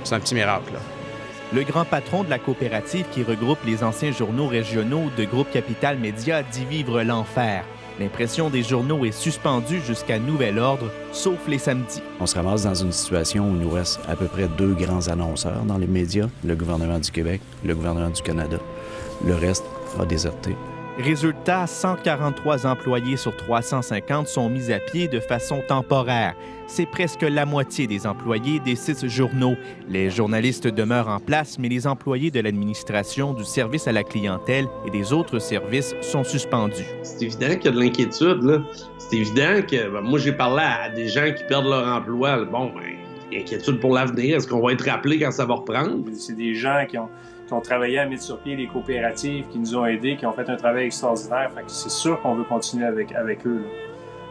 c'est 0.04 0.14
un 0.14 0.20
petit 0.20 0.34
miracle. 0.34 0.72
Là 0.72 1.01
le 1.54 1.64
grand 1.64 1.84
patron 1.84 2.24
de 2.24 2.30
la 2.30 2.38
coopérative 2.38 3.06
qui 3.12 3.22
regroupe 3.22 3.58
les 3.66 3.84
anciens 3.84 4.12
journaux 4.12 4.46
régionaux 4.46 5.10
de 5.16 5.24
Groupe 5.24 5.50
Capital 5.50 5.98
Média 5.98 6.42
dit 6.42 6.64
vivre 6.64 7.02
l'enfer. 7.02 7.64
L'impression 8.00 8.48
des 8.48 8.62
journaux 8.62 9.04
est 9.04 9.12
suspendue 9.12 9.80
jusqu'à 9.86 10.18
nouvel 10.18 10.58
ordre, 10.58 10.90
sauf 11.12 11.38
les 11.46 11.58
samedis. 11.58 12.02
On 12.20 12.26
se 12.26 12.36
ramasse 12.36 12.64
dans 12.64 12.74
une 12.74 12.92
situation 12.92 13.50
où 13.50 13.54
il 13.54 13.60
nous 13.60 13.70
reste 13.70 14.00
à 14.08 14.16
peu 14.16 14.26
près 14.26 14.48
deux 14.48 14.72
grands 14.72 15.08
annonceurs 15.08 15.64
dans 15.64 15.76
les 15.76 15.86
médias, 15.86 16.28
le 16.42 16.56
gouvernement 16.56 16.98
du 16.98 17.10
Québec, 17.10 17.42
le 17.64 17.74
gouvernement 17.74 18.10
du 18.10 18.22
Canada. 18.22 18.56
Le 19.24 19.34
reste 19.34 19.64
a 20.00 20.06
déserté. 20.06 20.56
Résultat, 20.98 21.66
143 21.66 22.66
employés 22.66 23.16
sur 23.16 23.34
350 23.34 24.28
sont 24.28 24.50
mis 24.50 24.70
à 24.70 24.78
pied 24.78 25.08
de 25.08 25.20
façon 25.20 25.62
temporaire. 25.66 26.34
C'est 26.66 26.84
presque 26.84 27.22
la 27.22 27.46
moitié 27.46 27.86
des 27.86 28.06
employés 28.06 28.60
des 28.60 28.76
six 28.76 29.06
journaux. 29.06 29.56
Les 29.88 30.10
journalistes 30.10 30.66
demeurent 30.66 31.08
en 31.08 31.18
place, 31.18 31.58
mais 31.58 31.70
les 31.70 31.86
employés 31.86 32.30
de 32.30 32.40
l'administration, 32.40 33.32
du 33.32 33.44
service 33.44 33.88
à 33.88 33.92
la 33.92 34.04
clientèle 34.04 34.68
et 34.86 34.90
des 34.90 35.14
autres 35.14 35.38
services 35.38 35.94
sont 36.02 36.24
suspendus. 36.24 36.84
C'est 37.02 37.22
évident 37.22 37.56
qu'il 37.56 37.64
y 37.64 37.68
a 37.68 37.70
de 37.70 37.80
l'inquiétude. 37.80 38.62
C'est 38.98 39.16
évident 39.16 39.62
que 39.66 39.90
ben, 39.90 40.02
moi, 40.02 40.18
j'ai 40.18 40.32
parlé 40.32 40.62
à 40.62 40.90
des 40.90 41.08
gens 41.08 41.32
qui 41.34 41.44
perdent 41.44 41.68
leur 41.68 41.86
emploi. 41.86 42.44
Bon, 42.44 42.66
ben, 42.66 43.38
inquiétude 43.40 43.80
pour 43.80 43.94
l'avenir. 43.94 44.36
Est-ce 44.36 44.46
qu'on 44.46 44.60
va 44.60 44.72
être 44.72 44.86
rappelé 44.86 45.18
quand 45.18 45.30
ça 45.30 45.46
va 45.46 45.54
reprendre? 45.54 46.04
C'est 46.12 46.36
des 46.36 46.54
gens 46.54 46.84
qui 46.86 46.98
ont 46.98 47.08
qui 47.52 47.56
ont 47.56 47.60
travaillé 47.60 47.98
à 47.98 48.06
mettre 48.06 48.22
sur 48.22 48.38
pied 48.38 48.56
les 48.56 48.66
coopératives, 48.66 49.44
qui 49.52 49.58
nous 49.58 49.76
ont 49.76 49.84
aidés, 49.84 50.16
qui 50.16 50.24
ont 50.24 50.32
fait 50.32 50.48
un 50.48 50.56
travail 50.56 50.86
extraordinaire. 50.86 51.50
c'est 51.66 51.90
sûr 51.90 52.18
qu'on 52.22 52.34
veut 52.34 52.44
continuer 52.44 52.86
avec, 52.86 53.12
avec 53.12 53.46
eux. 53.46 53.62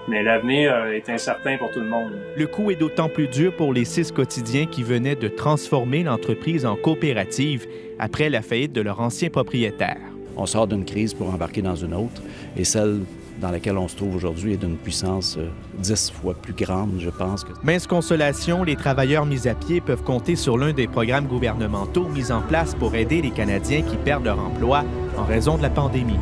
Mais 0.08 0.24
l'avenir 0.24 0.74
euh, 0.74 0.94
est 0.94 1.08
incertain 1.08 1.58
pour 1.58 1.70
tout 1.70 1.82
le 1.82 1.86
monde. 1.86 2.14
Le 2.36 2.48
coup 2.48 2.72
est 2.72 2.76
d'autant 2.76 3.10
plus 3.10 3.28
dur 3.28 3.56
pour 3.56 3.74
les 3.74 3.86
six 3.86 4.12
quotidiens 4.12 4.66
qui 4.66 4.82
venaient 4.82 5.16
de 5.16 5.28
transformer 5.28 6.02
l'entreprise 6.02 6.66
en 6.66 6.76
coopérative 6.76 7.68
après 8.00 8.32
la 8.32 8.42
faillite 8.42 8.74
de 8.74 8.82
leur 8.82 9.00
ancien 9.00 9.30
propriétaire. 9.30 10.02
On 10.36 10.48
sort 10.48 10.66
d'une 10.66 10.86
crise 10.86 11.14
pour 11.14 11.32
embarquer 11.32 11.62
dans 11.62 11.76
une 11.76 11.94
autre, 11.94 12.24
et 12.58 12.64
celle 12.64 13.02
dans 13.42 13.52
d'une 14.56 14.78
puissance 14.78 15.36
euh, 15.38 15.50
dix 15.80 16.12
fois 16.12 16.36
plus 16.36 16.54
grande, 16.54 16.92
je 17.00 17.10
pense. 17.10 17.46
Mince 17.64 17.88
consolation, 17.88 18.64
les 18.64 18.76
travailleurs 18.76 19.26
mis 19.26 19.48
à 19.48 19.56
pied 19.56 19.82
peuvent 19.82 20.04
compter 20.04 20.36
sur 20.36 20.58
l'un 20.58 20.74
des 20.74 20.88
programmes 20.88 21.28
gouvernementaux 21.28 22.08
mis 22.08 22.32
en 22.32 22.42
place 22.42 22.76
pour 22.76 22.96
aider 22.96 23.22
les 23.22 23.32
Canadiens 23.32 23.82
qui 23.82 23.98
perdent 23.98 24.26
leur 24.26 24.40
emploi 24.40 24.84
en 25.18 25.26
raison 25.26 25.58
de 25.58 25.64
la 25.64 25.70
pandémie. 25.70 26.20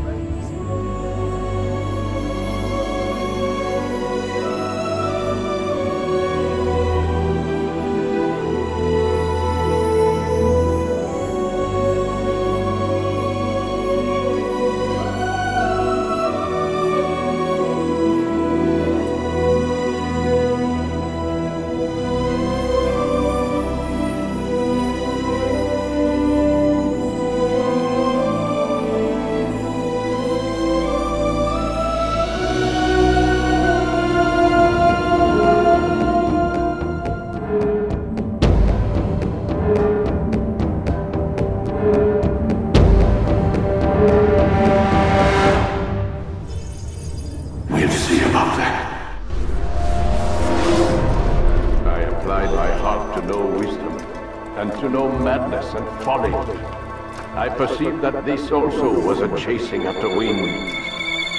Perceived 57.60 58.02
that 58.02 58.24
this 58.24 58.52
also 58.52 58.98
was 59.02 59.20
a 59.20 59.28
chasing 59.36 59.86
after 59.86 60.08
wind. 60.08 60.48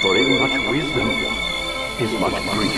For 0.03 0.15
in 0.15 0.39
much 0.39 0.53
wisdom 0.69 1.09
is 1.97 2.11
much 2.21 2.37
grief. 2.53 2.77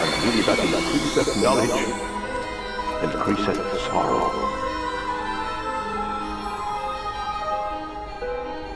And 0.00 0.10
really 0.22 0.42
that 0.42 0.58
increaseth 0.58 1.42
knowledge, 1.42 1.80
increaseth 3.02 3.80
sorrow. 3.86 4.28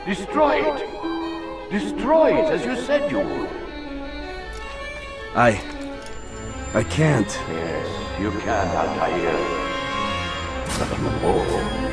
Destroy 0.07 0.55
it! 0.73 1.69
Destroy 1.69 2.29
it 2.39 2.51
as 2.51 2.65
you 2.65 2.75
said 2.83 3.11
you 3.11 3.19
would. 3.19 3.49
I... 5.35 5.61
I 6.73 6.83
can't. 6.83 7.29
Yes, 7.47 8.19
you 8.19 8.31
can, 8.41 8.67
Altair. 8.75 9.37
But 10.79 10.97
you 10.97 11.05
won't. 11.21 11.92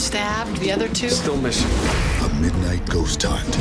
Stabbed, 0.00 0.56
the 0.58 0.72
other 0.72 0.88
two. 0.88 1.10
Still 1.10 1.36
missing. 1.36 1.70
a 2.24 2.28
midnight 2.40 2.84
ghost 2.88 3.22
hunt 3.22 3.52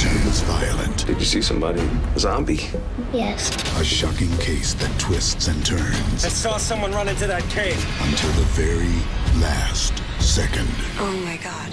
turns 0.00 0.40
violent. 0.42 1.06
Did 1.06 1.18
you 1.18 1.24
see 1.24 1.42
somebody? 1.42 1.80
A 2.14 2.18
zombie? 2.18 2.68
Yes. 3.12 3.50
A 3.80 3.84
shocking 3.84 4.30
case 4.38 4.74
that 4.74 4.98
twists 5.00 5.48
and 5.48 5.64
turns 5.66 6.24
I 6.24 6.28
saw 6.28 6.56
someone 6.56 6.92
run 6.92 7.08
into 7.08 7.26
that 7.26 7.42
cave. 7.50 7.78
until 8.02 8.30
the 8.32 8.46
very 8.52 8.94
last 9.40 9.94
second. 10.20 10.68
Oh 10.98 11.12
my 11.24 11.36
god. 11.38 11.63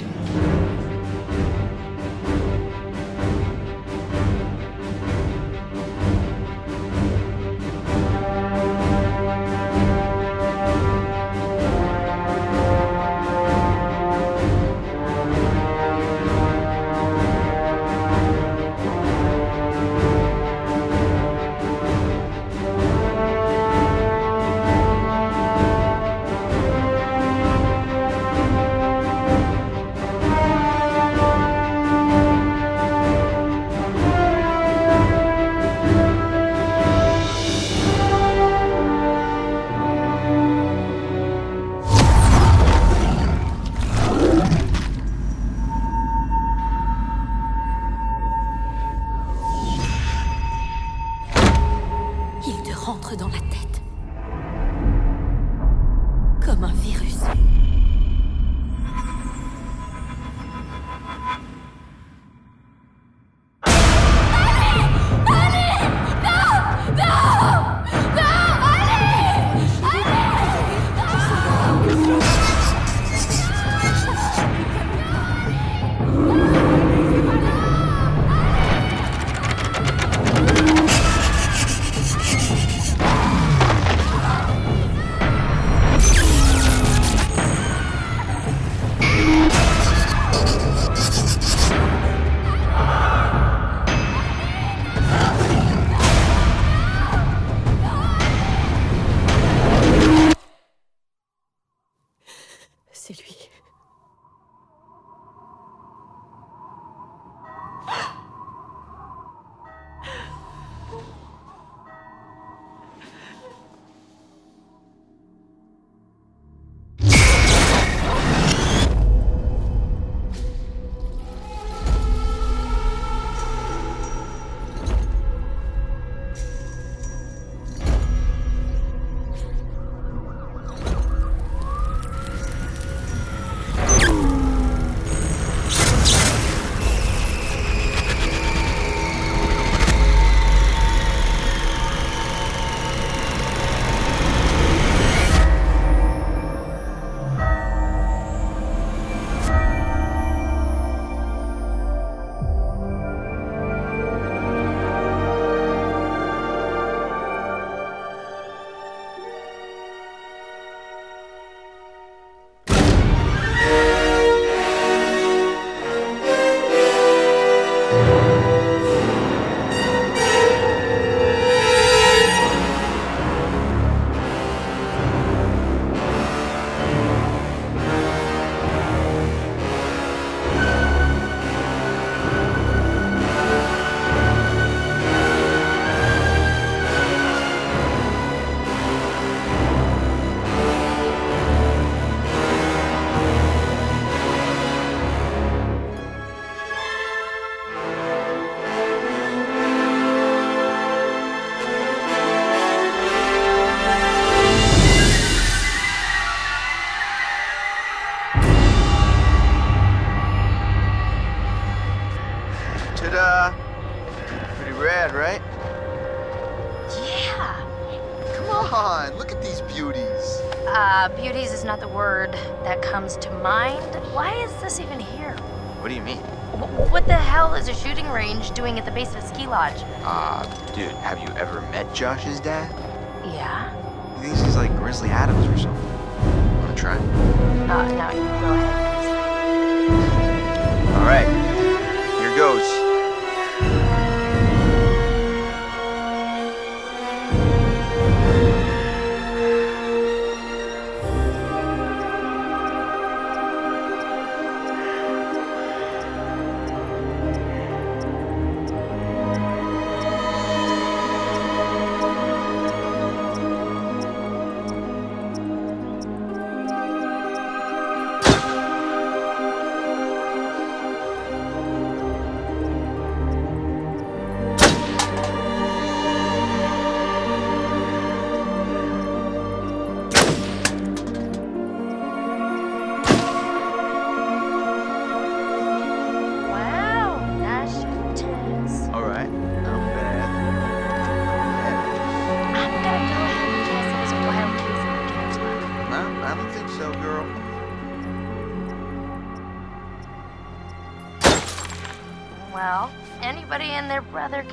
Comme 56.52 56.66
un 56.66 56.74
virus. 56.84 57.16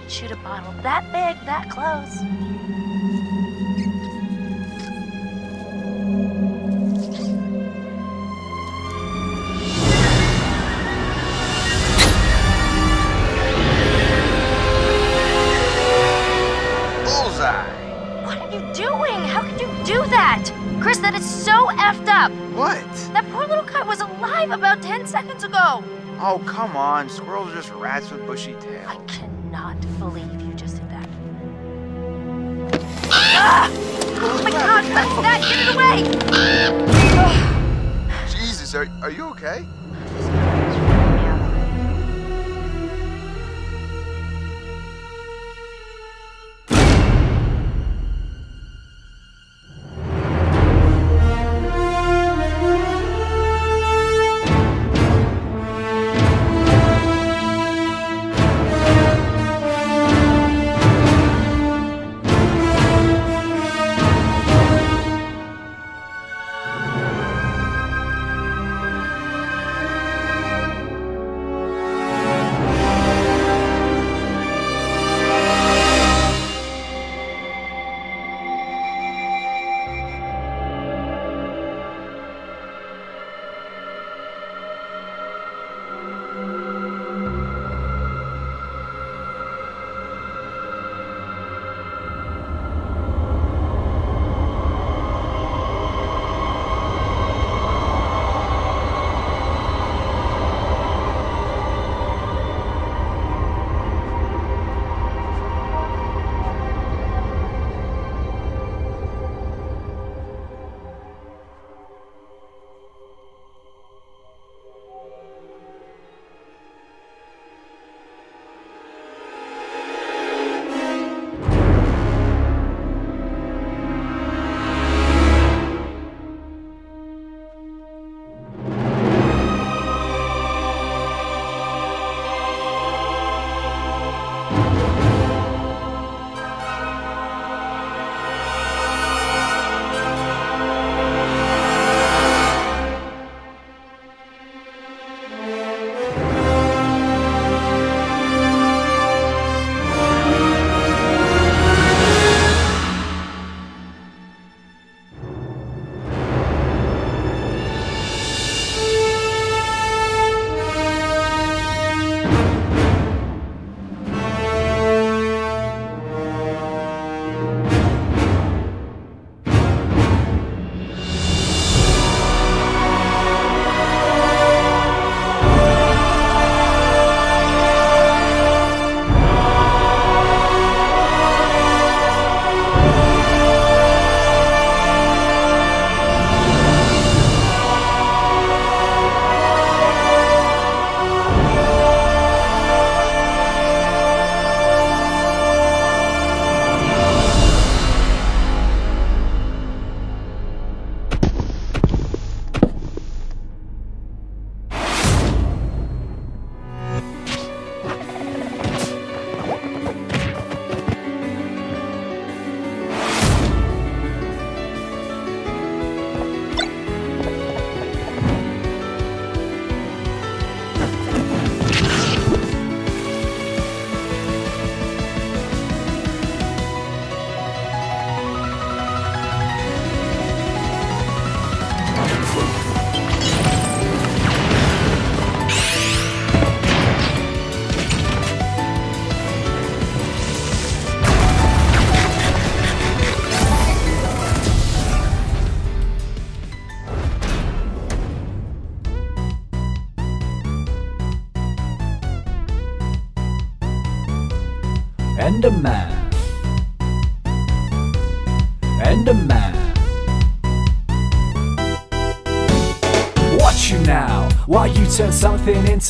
shoot 0.08 0.30
a 0.30 0.36
bottle 0.36 0.72
that 0.82 1.04
big, 1.12 1.44
that 1.46 1.68
close. 1.70 2.27
are, 38.78 38.88
are 39.02 39.10
you 39.10 39.28
okay? 39.30 39.77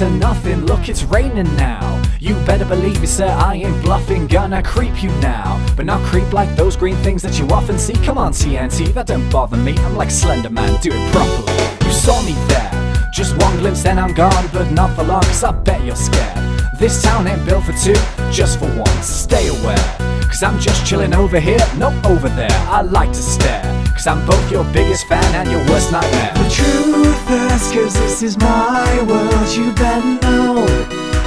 Into 0.01 0.17
nothing? 0.17 0.65
Look, 0.67 0.89
it's 0.89 1.03
raining 1.05 1.55
now. 1.57 2.03
You 2.21 2.35
better 2.45 2.65
believe 2.65 3.01
me, 3.01 3.07
sir, 3.07 3.29
I 3.29 3.55
ain't 3.55 3.83
bluffing. 3.83 4.27
Gonna 4.27 4.63
creep 4.63 5.03
you 5.03 5.11
now, 5.21 5.65
but 5.77 5.87
not 5.87 6.01
creep 6.07 6.33
like 6.33 6.55
those 6.57 6.77
green 6.77 6.97
things 6.97 7.23
that 7.23 7.39
you 7.39 7.47
often 7.49 7.79
see. 7.79 7.95
Come 8.05 8.19
on, 8.19 8.33
TNT, 8.33 8.93
that 8.95 9.07
don't 9.07 9.29
bother 9.31 9.57
me. 9.57 9.77
I'm 9.79 9.97
like 9.97 10.11
Slender 10.11 10.51
Man, 10.51 10.81
do 10.81 10.91
it 10.93 11.13
properly. 11.13 11.87
You 11.87 11.93
saw 11.93 12.21
me 12.23 12.35
there, 12.49 12.71
just 13.13 13.37
one 13.39 13.57
glimpse, 13.59 13.83
then 13.83 13.99
I'm 13.99 14.15
gone, 14.15 14.49
but 14.53 14.71
not 14.71 14.95
for 14.95 15.05
long, 15.05 15.23
cause 15.23 15.45
I 15.45 15.53
bet 15.53 15.85
you're 15.85 15.97
scared. 15.97 16.39
This 16.79 17.03
town 17.03 17.27
ain't 17.27 17.45
built 17.45 17.65
for 17.65 17.73
two, 17.73 17.97
just 18.31 18.59
for 18.59 18.67
one. 18.67 19.03
Stay 19.03 19.49
aware, 19.49 19.98
cause 20.29 20.43
I'm 20.43 20.59
just 20.61 20.87
chilling 20.87 21.15
over 21.15 21.41
here, 21.41 21.59
not 21.77 21.93
over 22.07 22.29
there. 22.29 22.53
I 22.69 22.83
like 22.83 23.11
to 23.11 23.23
stare, 23.23 23.63
cause 23.93 24.07
I'm 24.07 24.25
both 24.27 24.51
your 24.51 24.65
biggest 24.73 25.07
fan 25.09 25.25
and 25.35 25.51
your 25.51 25.65
worst 25.69 25.91
nightmare. 25.91 26.33
The 26.35 26.49
truth 26.51 27.31
is, 27.31 27.73
cause 27.73 27.95
this 27.95 28.23
is 28.23 28.39
my 28.39 29.03
world, 29.09 29.49
you 29.57 29.73
better 29.73 30.19
know, 30.23 30.67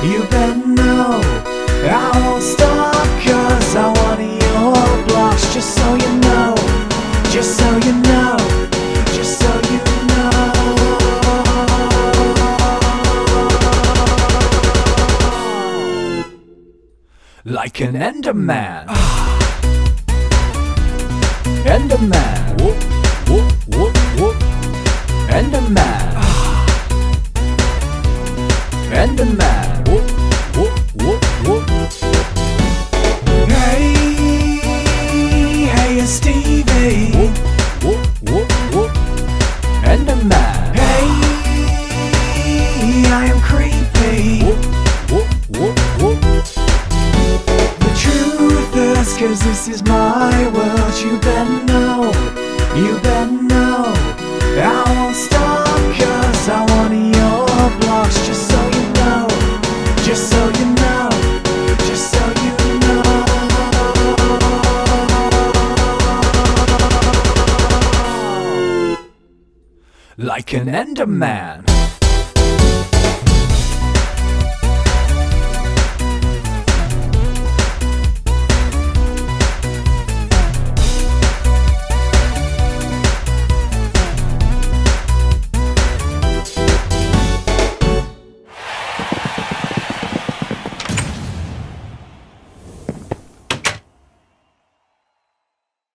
you 0.04 0.24
better 0.30 0.68
know. 0.68 1.22
I 1.84 2.12
won't 2.24 2.43
stop, 2.43 2.93
cause 3.26 3.76
I 3.76 3.88
want 3.99 4.22
your 4.22 5.08
blocks, 5.08 5.54
just 5.54 5.76
so 5.76 5.95
you 5.95 6.12
know, 6.22 6.56
just 7.32 7.58
so 7.58 7.70
you 7.86 7.93
know, 8.08 8.38
Like 17.52 17.82
an 17.82 17.95
Enderman. 17.95 18.88
Enderman. 21.66 22.62
Whoop, 22.62 22.78
whoop, 23.28 23.52
whoop, 23.76 23.97
whoop. 24.18 24.36
Enderman. 25.28 26.16
Enderman. 28.93 29.70
My 50.22 50.41
world, 50.55 50.95
you 51.03 51.13
better 51.19 51.59
know, 51.72 52.11
you 52.76 52.93
better 53.01 53.41
know. 53.51 53.78
I 54.74 54.84
won't 54.93 55.15
stop, 55.15 55.80
cause 55.97 56.43
I 56.57 56.59
want 56.72 56.93
your 57.17 57.45
blocks, 57.80 58.17
just 58.28 58.43
so 58.51 58.59
you 58.78 58.86
know, 58.99 59.24
just 60.07 60.24
so 60.32 60.41
you 60.59 60.67
know, 60.82 61.09
just 61.88 62.05
so 62.13 62.24
you 62.43 62.53
know. 62.86 63.03
Like 70.17 70.53
an 70.53 70.67
Enderman. 70.67 71.70